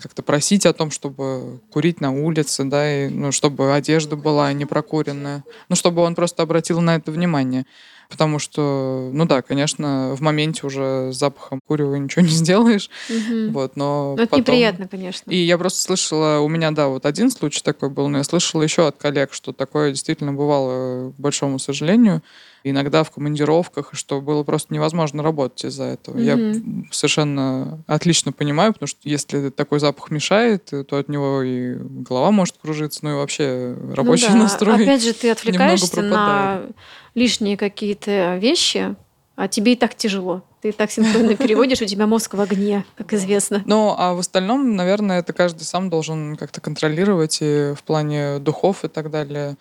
как-то 0.00 0.22
просить 0.22 0.64
о 0.64 0.72
том, 0.72 0.90
чтобы 0.90 1.60
курить 1.70 2.00
на 2.00 2.10
улице, 2.10 2.64
да, 2.64 3.04
и, 3.04 3.10
ну, 3.10 3.32
чтобы 3.32 3.74
одежда 3.74 4.16
была 4.16 4.50
не 4.54 4.64
прокуренная, 4.64 5.44
ну, 5.68 5.76
чтобы 5.76 6.00
он 6.00 6.14
просто 6.14 6.42
обратил 6.42 6.80
на 6.80 6.94
это 6.94 7.12
внимание. 7.12 7.66
Потому 8.12 8.38
что, 8.38 9.08
ну 9.10 9.24
да, 9.24 9.40
конечно, 9.40 10.14
в 10.14 10.20
моменте 10.20 10.66
уже 10.66 11.12
с 11.14 11.16
запахом 11.16 11.60
курева 11.66 11.94
ничего 11.94 12.20
не 12.22 12.28
сделаешь, 12.30 12.90
Мгм. 13.08 13.52
вот, 13.52 13.74
но 13.74 14.14
Ну, 14.18 14.22
это 14.22 14.30
потом- 14.32 14.40
неприятно, 14.40 14.86
конечно. 14.86 15.30
И 15.30 15.36
я 15.36 15.56
просто 15.56 15.80
слышала, 15.80 16.40
у 16.40 16.48
меня, 16.48 16.72
да, 16.72 16.88
вот 16.88 17.06
один 17.06 17.30
случай 17.30 17.62
такой 17.62 17.88
был, 17.88 18.08
но 18.08 18.18
я 18.18 18.24
слышала 18.24 18.60
еще 18.62 18.86
от 18.86 18.98
коллег, 18.98 19.32
что 19.32 19.52
такое 19.54 19.92
действительно 19.92 20.34
бывало, 20.34 21.10
к 21.12 21.14
большому 21.18 21.58
сожалению, 21.58 22.22
иногда 22.64 23.02
в 23.02 23.10
командировках, 23.10 23.94
и 23.94 23.96
что 23.96 24.20
было 24.20 24.44
просто 24.44 24.72
невозможно 24.74 25.22
работать 25.22 25.64
из-за 25.64 25.84
этого. 25.84 26.18
Я 26.18 26.36
Мгм. 26.36 26.88
совершенно 26.92 27.82
отлично 27.86 28.30
понимаю, 28.32 28.74
потому 28.74 28.86
что 28.88 29.00
если 29.04 29.48
такой 29.48 29.80
запах 29.80 30.10
мешает, 30.10 30.66
то 30.66 30.96
от 30.98 31.08
него 31.08 31.42
и 31.42 31.76
голова 31.80 32.30
может 32.30 32.56
кружиться, 32.62 33.00
ну 33.02 33.12
и 33.12 33.14
вообще 33.14 33.74
рабочий 33.94 34.28
Ну 34.28 34.34
да. 34.34 34.38
настрой. 34.42 34.82
Опять 34.82 35.02
же, 35.02 35.14
ты 35.14 35.30
отвлекаешься 35.30 36.02
на. 36.02 36.62
Лишние 37.14 37.56
какие-то 37.56 38.36
вещи, 38.36 38.94
а 39.36 39.48
тебе 39.48 39.72
и 39.72 39.76
так 39.76 39.94
тяжело. 39.94 40.42
Ты 40.60 40.68
и 40.68 40.72
так 40.72 40.90
синхронно 40.90 41.36
переводишь, 41.36 41.82
у 41.82 41.86
тебя 41.86 42.06
мозг 42.06 42.34
в 42.34 42.40
огне, 42.40 42.84
как 42.96 43.12
известно. 43.14 43.62
Ну, 43.66 43.94
а 43.98 44.14
в 44.14 44.20
остальном, 44.20 44.76
наверное, 44.76 45.18
это 45.18 45.32
каждый 45.32 45.62
сам 45.64 45.90
должен 45.90 46.36
как-то 46.36 46.60
контролировать 46.60 47.38
и 47.40 47.74
в 47.74 47.82
плане 47.84 48.38
духов 48.38 48.84
и 48.84 48.88
так 48.88 49.10
далее. 49.10 49.56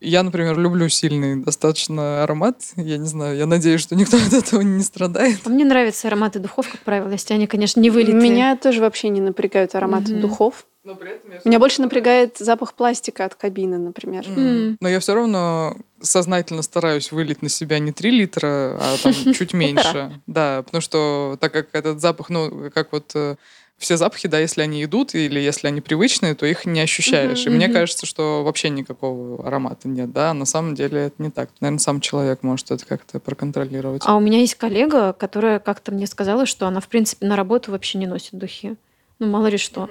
Я, 0.00 0.22
например, 0.22 0.56
люблю 0.58 0.88
сильный 0.88 1.42
достаточно 1.42 2.22
аромат. 2.22 2.60
Я 2.76 2.98
не 2.98 3.06
знаю, 3.08 3.36
я 3.36 3.46
надеюсь, 3.46 3.80
что 3.80 3.96
никто 3.96 4.16
от 4.26 4.32
этого 4.32 4.60
не 4.62 4.82
страдает. 4.82 5.40
А 5.44 5.48
мне 5.50 5.64
нравятся 5.64 6.06
ароматы 6.06 6.38
духов, 6.38 6.68
как 6.70 6.80
правило, 6.82 7.10
если 7.10 7.34
они, 7.34 7.46
конечно, 7.46 7.80
не 7.80 7.90
вылитые. 7.90 8.22
Меня 8.22 8.56
тоже 8.56 8.80
вообще 8.80 9.08
не 9.08 9.20
напрягают 9.20 9.74
ароматы 9.74 10.12
Мгм. 10.12 10.20
духов. 10.20 10.66
Но 10.88 10.94
при 10.94 11.10
этом 11.10 11.30
я 11.30 11.40
Меня 11.44 11.58
больше 11.58 11.82
напрягает 11.82 12.38
запах 12.38 12.72
пластика 12.72 13.26
от 13.26 13.34
кабины, 13.34 13.76
например. 13.76 14.24
М. 14.26 14.78
Но 14.80 14.88
я 14.88 15.00
все 15.00 15.14
равно 15.14 15.76
сознательно 16.00 16.62
стараюсь 16.62 17.12
вылить 17.12 17.42
на 17.42 17.50
себя 17.50 17.78
не 17.78 17.92
3 17.92 18.10
литра, 18.10 18.78
а 18.80 18.96
там 19.02 19.12
чуть 19.34 19.52
меньше. 19.52 20.18
Да, 20.26 20.62
потому 20.62 20.80
что 20.80 21.36
так 21.42 21.52
как 21.52 21.66
этот 21.72 22.00
запах, 22.00 22.30
ну, 22.30 22.70
как 22.72 22.92
вот 22.92 23.12
э, 23.14 23.36
все 23.76 23.98
запахи, 23.98 24.28
да, 24.28 24.38
если 24.38 24.62
они 24.62 24.82
идут 24.82 25.14
или 25.14 25.38
если 25.38 25.68
они 25.68 25.82
привычные, 25.82 26.34
то 26.34 26.46
их 26.46 26.64
не 26.64 26.80
ощущаешь. 26.80 27.44
И 27.44 27.50
мне 27.50 27.68
кажется, 27.68 28.06
что 28.06 28.42
вообще 28.42 28.70
никакого 28.70 29.46
аромата 29.46 29.88
нет, 29.88 30.10
да, 30.10 30.32
на 30.32 30.46
самом 30.46 30.74
деле 30.74 31.08
это 31.08 31.22
не 31.22 31.30
так. 31.30 31.50
Наверное, 31.60 31.80
сам 31.80 32.00
человек 32.00 32.42
может 32.42 32.70
это 32.70 32.86
как-то 32.86 33.20
проконтролировать. 33.20 34.04
А 34.06 34.16
у 34.16 34.20
меня 34.20 34.38
есть 34.40 34.54
коллега, 34.54 35.12
которая 35.12 35.58
как-то 35.58 35.92
мне 35.92 36.06
сказала, 36.06 36.46
что 36.46 36.66
она, 36.66 36.80
в 36.80 36.88
принципе, 36.88 37.26
на 37.26 37.36
работу 37.36 37.72
вообще 37.72 37.98
не 37.98 38.06
носит 38.06 38.38
духи. 38.38 38.76
Ну, 39.18 39.26
мало 39.26 39.48
ли 39.48 39.58
что. 39.58 39.90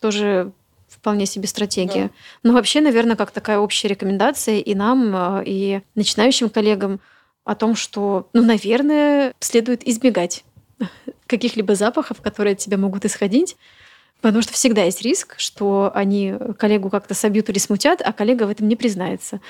Тоже 0.00 0.52
вполне 0.88 1.26
себе 1.26 1.46
стратегия. 1.46 2.10
Но 2.42 2.52
вообще, 2.52 2.80
наверное, 2.80 3.16
как 3.16 3.30
такая 3.30 3.58
общая 3.58 3.88
рекомендация 3.88 4.58
и 4.58 4.74
нам, 4.74 5.14
э, 5.14 5.42
и 5.46 5.80
начинающим 5.94 6.48
коллегам 6.48 7.00
о 7.44 7.54
том, 7.54 7.76
что, 7.76 8.28
ну, 8.32 8.42
наверное, 8.42 9.32
следует 9.40 9.86
избегать 9.86 10.44
каких-либо 11.26 11.74
запахов, 11.74 12.20
которые 12.20 12.52
от 12.52 12.58
тебя 12.58 12.76
могут 12.76 13.04
исходить, 13.04 13.56
потому 14.20 14.42
что 14.42 14.52
всегда 14.52 14.82
есть 14.82 15.02
риск, 15.02 15.34
что 15.38 15.92
они 15.94 16.34
коллегу 16.58 16.90
как-то 16.90 17.14
собьют 17.14 17.48
или 17.48 17.58
смутят, 17.58 18.02
а 18.04 18.12
коллега 18.12 18.44
в 18.44 18.50
этом 18.50 18.66
не 18.68 18.76
признается. 18.76 19.40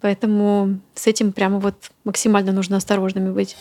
Поэтому 0.00 0.78
с 0.94 1.06
этим 1.06 1.32
прямо 1.32 1.58
вот 1.58 1.90
максимально 2.04 2.52
нужно 2.52 2.76
осторожными 2.76 3.32
быть. 3.32 3.56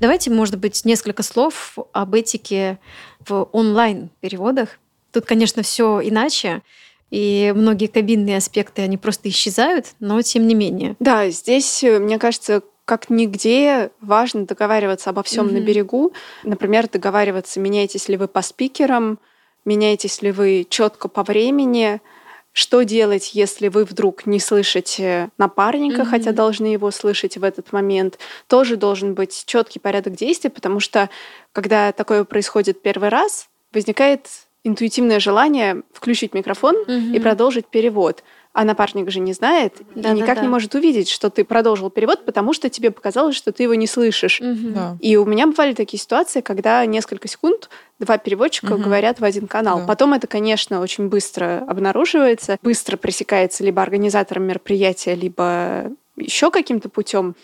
Давайте, 0.00 0.30
может 0.30 0.58
быть, 0.58 0.84
несколько 0.84 1.22
слов 1.22 1.76
об 1.92 2.14
этике 2.14 2.78
в 3.26 3.48
онлайн-переводах. 3.52 4.78
Тут, 5.12 5.24
конечно, 5.24 5.62
все 5.62 6.00
иначе, 6.02 6.62
и 7.10 7.52
многие 7.56 7.86
кабинные 7.86 8.36
аспекты, 8.36 8.82
они 8.82 8.98
просто 8.98 9.28
исчезают, 9.30 9.86
но 10.00 10.20
тем 10.22 10.46
не 10.46 10.54
менее. 10.54 10.96
Да, 10.98 11.30
здесь, 11.30 11.82
э, 11.82 11.98
мне 11.98 12.18
кажется, 12.18 12.62
как 12.84 13.08
нигде 13.10 13.90
важно 14.00 14.44
договариваться 14.46 15.10
обо 15.10 15.22
всем 15.22 15.46
на 15.46 15.58
Мгм. 15.58 15.64
берегу. 15.64 16.12
Например, 16.42 16.88
договариваться, 16.88 17.58
меняетесь 17.58 18.08
ли 18.08 18.16
вы 18.16 18.28
по 18.28 18.42
спикерам, 18.42 19.18
меняетесь 19.64 20.20
ли 20.22 20.30
вы 20.30 20.66
четко 20.68 21.08
по 21.08 21.22
времени, 21.22 22.00
что 22.56 22.84
делать, 22.84 23.34
если 23.34 23.68
вы 23.68 23.84
вдруг 23.84 24.24
не 24.24 24.40
слышите 24.40 25.28
напарника, 25.36 26.00
Мгм. 26.00 26.10
хотя 26.10 26.32
должны 26.32 26.64
его 26.68 26.90
слышать 26.90 27.36
в 27.36 27.44
этот 27.44 27.70
момент. 27.70 28.18
Тоже 28.46 28.76
должен 28.76 29.12
быть 29.12 29.44
четкий 29.44 29.78
порядок 29.78 30.14
действий, 30.14 30.48
потому 30.48 30.80
что 30.80 31.10
когда 31.52 31.92
такое 31.92 32.24
происходит 32.24 32.80
первый 32.80 33.10
раз, 33.10 33.50
возникает 33.74 34.28
интуитивное 34.66 35.20
желание 35.20 35.82
включить 35.92 36.34
микрофон 36.34 36.76
и 36.88 37.18
продолжить 37.20 37.66
перевод. 37.66 38.22
А 38.52 38.64
напарник 38.64 39.10
же 39.10 39.20
не 39.20 39.34
знает 39.34 39.80
и 39.80 39.84
Да-да-да. 39.96 40.14
никак 40.14 40.40
не 40.42 40.48
может 40.48 40.74
увидеть, 40.74 41.10
что 41.10 41.28
ты 41.28 41.44
продолжил 41.44 41.90
перевод, 41.90 42.24
потому 42.24 42.54
что 42.54 42.70
тебе 42.70 42.90
показалось, 42.90 43.36
что 43.36 43.52
ты 43.52 43.64
его 43.64 43.74
не 43.74 43.86
слышишь. 43.86 44.40
Мгм. 44.40 44.72
Да. 44.72 44.96
И 45.00 45.14
у 45.16 45.26
меня 45.26 45.46
бывали 45.46 45.74
такие 45.74 46.00
ситуации, 46.00 46.40
когда 46.40 46.84
несколько 46.86 47.28
секунд 47.28 47.68
два 47.98 48.16
переводчика 48.16 48.72
Мгм. 48.74 48.82
говорят 48.84 49.20
в 49.20 49.24
один 49.24 49.46
канал. 49.46 49.80
Да. 49.80 49.86
Потом 49.86 50.14
это, 50.14 50.26
конечно, 50.26 50.80
очень 50.80 51.08
быстро 51.08 51.64
обнаруживается, 51.68 52.56
быстро 52.62 52.96
пресекается 52.96 53.62
либо 53.62 53.82
организатором 53.82 54.44
мероприятия, 54.44 55.14
либо 55.14 55.92
еще 56.16 56.50
каким-то 56.50 56.88
путем. 56.88 57.34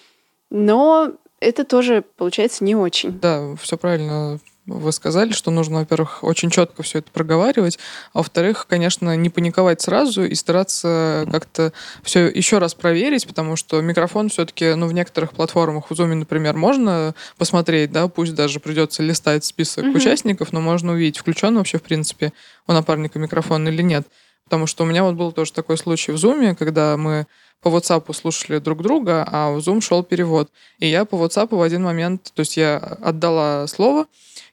Но 0.48 1.12
это 1.40 1.64
тоже 1.64 2.04
получается 2.16 2.64
не 2.64 2.74
очень. 2.74 3.18
Да, 3.20 3.54
все 3.60 3.76
правильно 3.76 4.38
вы 4.66 4.92
сказали, 4.92 5.32
что 5.32 5.50
нужно, 5.50 5.80
во-первых, 5.80 6.22
очень 6.22 6.50
четко 6.50 6.82
все 6.82 6.98
это 6.98 7.10
проговаривать, 7.10 7.78
а 8.12 8.18
во-вторых, 8.18 8.66
конечно, 8.68 9.16
не 9.16 9.28
паниковать 9.28 9.80
сразу 9.80 10.24
и 10.24 10.34
стараться 10.34 11.26
как-то 11.30 11.72
все 12.02 12.26
еще 12.28 12.58
раз 12.58 12.74
проверить, 12.74 13.26
потому 13.26 13.56
что 13.56 13.80
микрофон 13.80 14.28
все-таки, 14.28 14.74
ну, 14.74 14.86
в 14.86 14.92
некоторых 14.92 15.32
платформах, 15.32 15.90
в 15.90 15.92
Zoom, 15.92 16.14
например, 16.14 16.56
можно 16.56 17.14
посмотреть, 17.38 17.90
да, 17.90 18.06
пусть 18.06 18.34
даже 18.34 18.60
придется 18.60 19.02
листать 19.02 19.44
список 19.44 19.84
Мгм. 19.84 19.96
участников, 19.96 20.52
но 20.52 20.60
можно 20.60 20.92
увидеть, 20.92 21.18
включен 21.18 21.56
вообще, 21.56 21.78
в 21.78 21.82
принципе, 21.82 22.32
у 22.68 22.72
напарника 22.72 23.18
микрофон 23.18 23.66
или 23.68 23.82
нет. 23.82 24.06
Потому 24.44 24.66
что 24.66 24.84
у 24.84 24.86
меня 24.86 25.02
вот 25.02 25.14
был 25.14 25.32
тоже 25.32 25.52
такой 25.52 25.78
случай 25.78 26.12
в 26.12 26.16
Zoom, 26.16 26.54
когда 26.54 26.96
мы 26.96 27.26
по 27.62 27.68
WhatsApp 27.68 28.12
слушали 28.12 28.58
друг 28.58 28.82
друга, 28.82 29.26
а 29.26 29.52
в 29.52 29.58
Zoom 29.58 29.80
шел 29.80 30.02
перевод. 30.02 30.50
И 30.78 30.88
я 30.88 31.04
по 31.04 31.14
WhatsApp 31.14 31.54
в 31.56 31.62
один 31.62 31.84
момент, 31.84 32.32
то 32.34 32.40
есть 32.40 32.56
я 32.56 32.76
отдала 32.76 33.66
слово, 33.68 34.06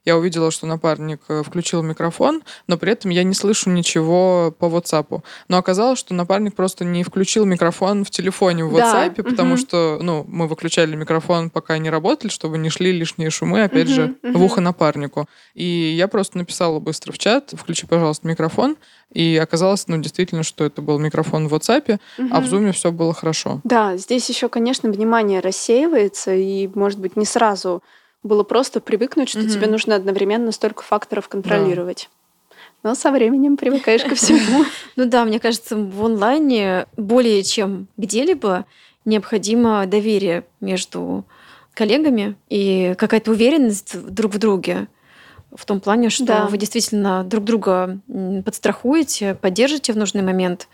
я 0.04 0.16
увидела, 0.16 0.50
что 0.50 0.66
напарник 0.66 1.20
э, 1.28 1.42
включил 1.44 1.82
микрофон, 1.82 2.42
но 2.66 2.78
при 2.78 2.92
этом 2.92 3.10
я 3.10 3.22
не 3.22 3.34
слышу 3.34 3.68
ничего 3.70 4.54
по 4.58 4.64
WhatsApp. 4.66 5.22
Но 5.48 5.58
оказалось, 5.58 5.98
что 5.98 6.14
напарник 6.14 6.54
просто 6.54 6.84
не 6.84 7.04
включил 7.04 7.44
микрофон 7.44 8.04
в 8.04 8.10
телефоне 8.10 8.64
в 8.64 8.74
Да, 8.74 9.06
WhatsApp, 9.06 9.22
потому 9.22 9.50
мгм. 9.50 9.58
что 9.58 9.98
ну, 10.00 10.24
мы 10.26 10.46
выключали 10.48 10.96
микрофон, 10.96 11.50
пока 11.50 11.76
не 11.78 11.90
работали, 11.90 12.30
чтобы 12.30 12.56
не 12.56 12.70
шли 12.70 12.92
лишние 12.92 13.30
шумы, 13.30 13.62
опять 13.62 13.88
Мгм, 13.88 13.94
же, 13.94 14.16
в 14.22 14.42
ухо 14.42 14.60
напарнику. 14.60 15.28
И 15.54 15.64
я 15.64 16.08
просто 16.08 16.38
написала 16.38 16.78
быстро 16.80 17.12
в 17.12 17.18
чат, 17.18 17.52
включи, 17.52 17.86
пожалуйста, 17.86 18.26
микрофон. 18.26 18.76
И 19.12 19.36
оказалось, 19.36 19.86
ну, 19.88 19.98
действительно, 19.98 20.44
что 20.44 20.64
это 20.64 20.82
был 20.82 20.98
микрофон 20.98 21.48
в 21.48 21.54
WhatsApp, 21.54 21.98
а 22.30 22.40
в. 22.40 22.44
Zoom 22.44 22.72
все 22.72 22.90
было 22.92 23.12
хорошо. 23.12 23.60
Да, 23.64 23.96
здесь 23.96 24.28
еще, 24.28 24.48
конечно, 24.48 24.90
внимание 24.90 25.40
рассеивается, 25.40 26.34
и, 26.34 26.68
может 26.74 26.98
быть, 27.00 27.16
не 27.16 27.24
сразу 27.26 27.82
было 28.22 28.42
просто 28.42 28.80
привыкнуть, 28.80 29.28
что 29.28 29.40
Мгм. 29.40 29.48
тебе 29.48 29.66
нужно 29.66 29.94
одновременно 29.96 30.52
столько 30.52 30.82
факторов 30.82 31.28
контролировать. 31.28 32.10
Но 32.82 32.94
со 32.94 33.10
временем 33.10 33.56
привыкаешь 33.56 34.02
ко 34.02 34.14
всему. 34.14 34.64
Ну 34.96 35.04
да, 35.06 35.24
мне 35.24 35.38
кажется, 35.40 35.76
в 35.76 36.04
онлайне 36.04 36.86
более 36.96 37.42
чем 37.42 37.88
где-либо 37.96 38.66
необходимо 39.04 39.86
доверие 39.86 40.44
между 40.60 41.24
коллегами 41.74 42.36
и 42.48 42.94
какая-то 42.98 43.30
уверенность 43.30 43.98
друг 44.12 44.34
в 44.34 44.38
друге 44.38 44.88
в 45.54 45.64
том 45.64 45.80
плане, 45.80 46.10
что 46.10 46.24
да. 46.24 46.46
вы 46.46 46.58
действительно 46.58 47.24
друг 47.24 47.44
друга 47.44 47.98
подстрахуете, 48.44 49.34
поддержите 49.34 49.92
в 49.92 49.96
нужный 49.96 50.22
момент 50.22 50.68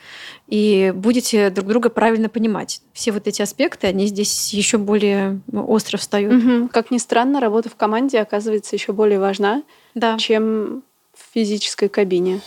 и 0.49 0.93
будете 0.95 1.51
друг 1.51 1.69
друга 1.69 1.89
правильно 1.89 2.29
понимать. 2.29 2.83
Все 2.93 3.13
вот 3.13 3.27
эти 3.27 3.43
аспекты, 3.43 3.87
они 3.87 4.07
здесь 4.07 4.53
еще 4.53 4.79
более 4.79 5.41
остро 5.53 5.97
встают. 5.97 6.35
Угу. 6.35 6.69
Как 6.69 6.91
ни 6.91 6.99
странно, 6.99 7.41
работа 7.41 7.71
в 7.71 7.77
команде 7.77 8.21
оказывается 8.21 8.77
еще 8.77 8.93
более 8.93 9.19
важна, 9.19 9.63
да. 9.95 10.19
чем 10.19 10.83
в 11.15 11.33
физической 11.33 11.89
кабине. 11.89 12.41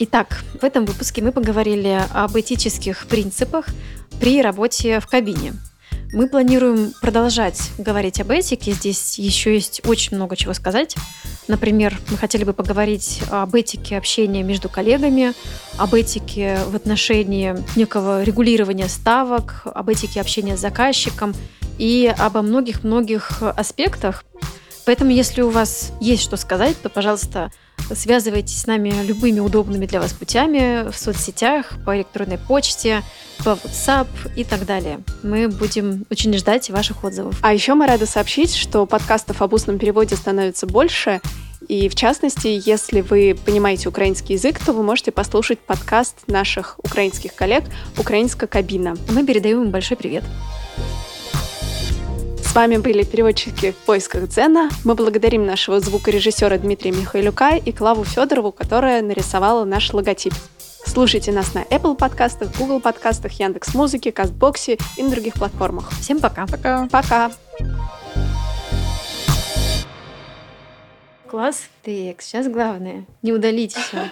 Итак, 0.00 0.42
в 0.60 0.64
этом 0.64 0.84
выпуске 0.84 1.22
мы 1.22 1.30
поговорили 1.30 2.00
об 2.12 2.36
этических 2.36 3.06
принципах 3.06 3.66
при 4.20 4.42
работе 4.42 4.98
в 4.98 5.06
кабине. 5.06 5.52
Мы 6.12 6.28
планируем 6.28 6.92
продолжать 7.00 7.70
говорить 7.78 8.20
об 8.20 8.30
этике. 8.30 8.72
Здесь 8.72 9.18
еще 9.18 9.54
есть 9.54 9.80
очень 9.86 10.14
много 10.14 10.36
чего 10.36 10.52
сказать. 10.52 10.94
Например, 11.48 11.98
мы 12.10 12.18
хотели 12.18 12.44
бы 12.44 12.52
поговорить 12.52 13.22
об 13.30 13.54
этике 13.54 13.96
общения 13.96 14.42
между 14.42 14.68
коллегами, 14.68 15.32
об 15.78 15.94
этике 15.94 16.58
в 16.68 16.76
отношении 16.76 17.56
некого 17.76 18.22
регулирования 18.24 18.88
ставок, 18.88 19.62
об 19.64 19.88
этике 19.88 20.20
общения 20.20 20.54
с 20.54 20.60
заказчиком 20.60 21.34
и 21.78 22.14
обо 22.18 22.42
многих-многих 22.42 23.42
аспектах. 23.42 24.24
Поэтому, 24.84 25.12
если 25.12 25.40
у 25.40 25.48
вас 25.48 25.92
есть 25.98 26.24
что 26.24 26.36
сказать, 26.36 26.76
то, 26.82 26.90
пожалуйста, 26.90 27.50
связывайтесь 27.94 28.60
с 28.60 28.66
нами 28.66 28.90
любыми 29.04 29.40
удобными 29.40 29.86
для 29.86 30.00
вас 30.00 30.12
путями 30.12 30.90
в 30.90 30.96
соцсетях, 30.96 31.72
по 31.84 31.96
электронной 31.96 32.38
почте, 32.38 33.02
по 33.38 33.50
WhatsApp 33.50 34.08
и 34.36 34.44
так 34.44 34.66
далее. 34.66 35.00
Мы 35.22 35.48
будем 35.48 36.04
очень 36.10 36.36
ждать 36.36 36.70
ваших 36.70 37.04
отзывов. 37.04 37.38
А 37.42 37.52
еще 37.52 37.74
мы 37.74 37.86
рады 37.86 38.06
сообщить, 38.06 38.54
что 38.54 38.86
подкастов 38.86 39.42
об 39.42 39.52
устном 39.52 39.78
переводе 39.78 40.16
становится 40.16 40.66
больше, 40.66 41.20
и 41.68 41.88
в 41.88 41.94
частности, 41.94 42.60
если 42.64 43.00
вы 43.00 43.36
понимаете 43.44 43.88
украинский 43.88 44.34
язык, 44.34 44.58
то 44.58 44.72
вы 44.72 44.82
можете 44.82 45.12
послушать 45.12 45.58
подкаст 45.60 46.26
наших 46.26 46.78
украинских 46.78 47.34
коллег 47.34 47.64
«Украинская 47.96 48.48
кабина». 48.48 48.96
Мы 49.10 49.24
передаем 49.24 49.62
им 49.62 49.70
большой 49.70 49.96
привет. 49.96 50.24
С 52.52 52.54
вами 52.54 52.76
были 52.76 53.02
переводчики 53.02 53.70
в 53.70 53.76
поисках 53.76 54.28
Дзена. 54.28 54.68
Мы 54.84 54.94
благодарим 54.94 55.46
нашего 55.46 55.80
звукорежиссера 55.80 56.58
Дмитрия 56.58 56.90
Михайлюка 56.90 57.56
и 57.56 57.72
Клаву 57.72 58.04
Федорову, 58.04 58.52
которая 58.52 59.00
нарисовала 59.00 59.64
наш 59.64 59.90
логотип. 59.94 60.34
Слушайте 60.84 61.32
нас 61.32 61.54
на 61.54 61.62
Apple 61.62 61.96
подкастах, 61.96 62.54
Google 62.58 62.80
подкастах, 62.80 63.32
Яндекс 63.40 63.74
Музыке, 63.74 64.12
Кастбоксе 64.12 64.76
и 64.98 65.02
на 65.02 65.08
других 65.08 65.32
платформах. 65.32 65.92
Всем 65.92 66.20
пока. 66.20 66.46
Пока. 66.46 66.88
Пока. 66.88 67.32
Класс. 71.26 71.62
Так, 71.82 72.20
сейчас 72.20 72.48
главное 72.48 73.06
не 73.22 73.32
удалить 73.32 73.72
все. 73.72 74.10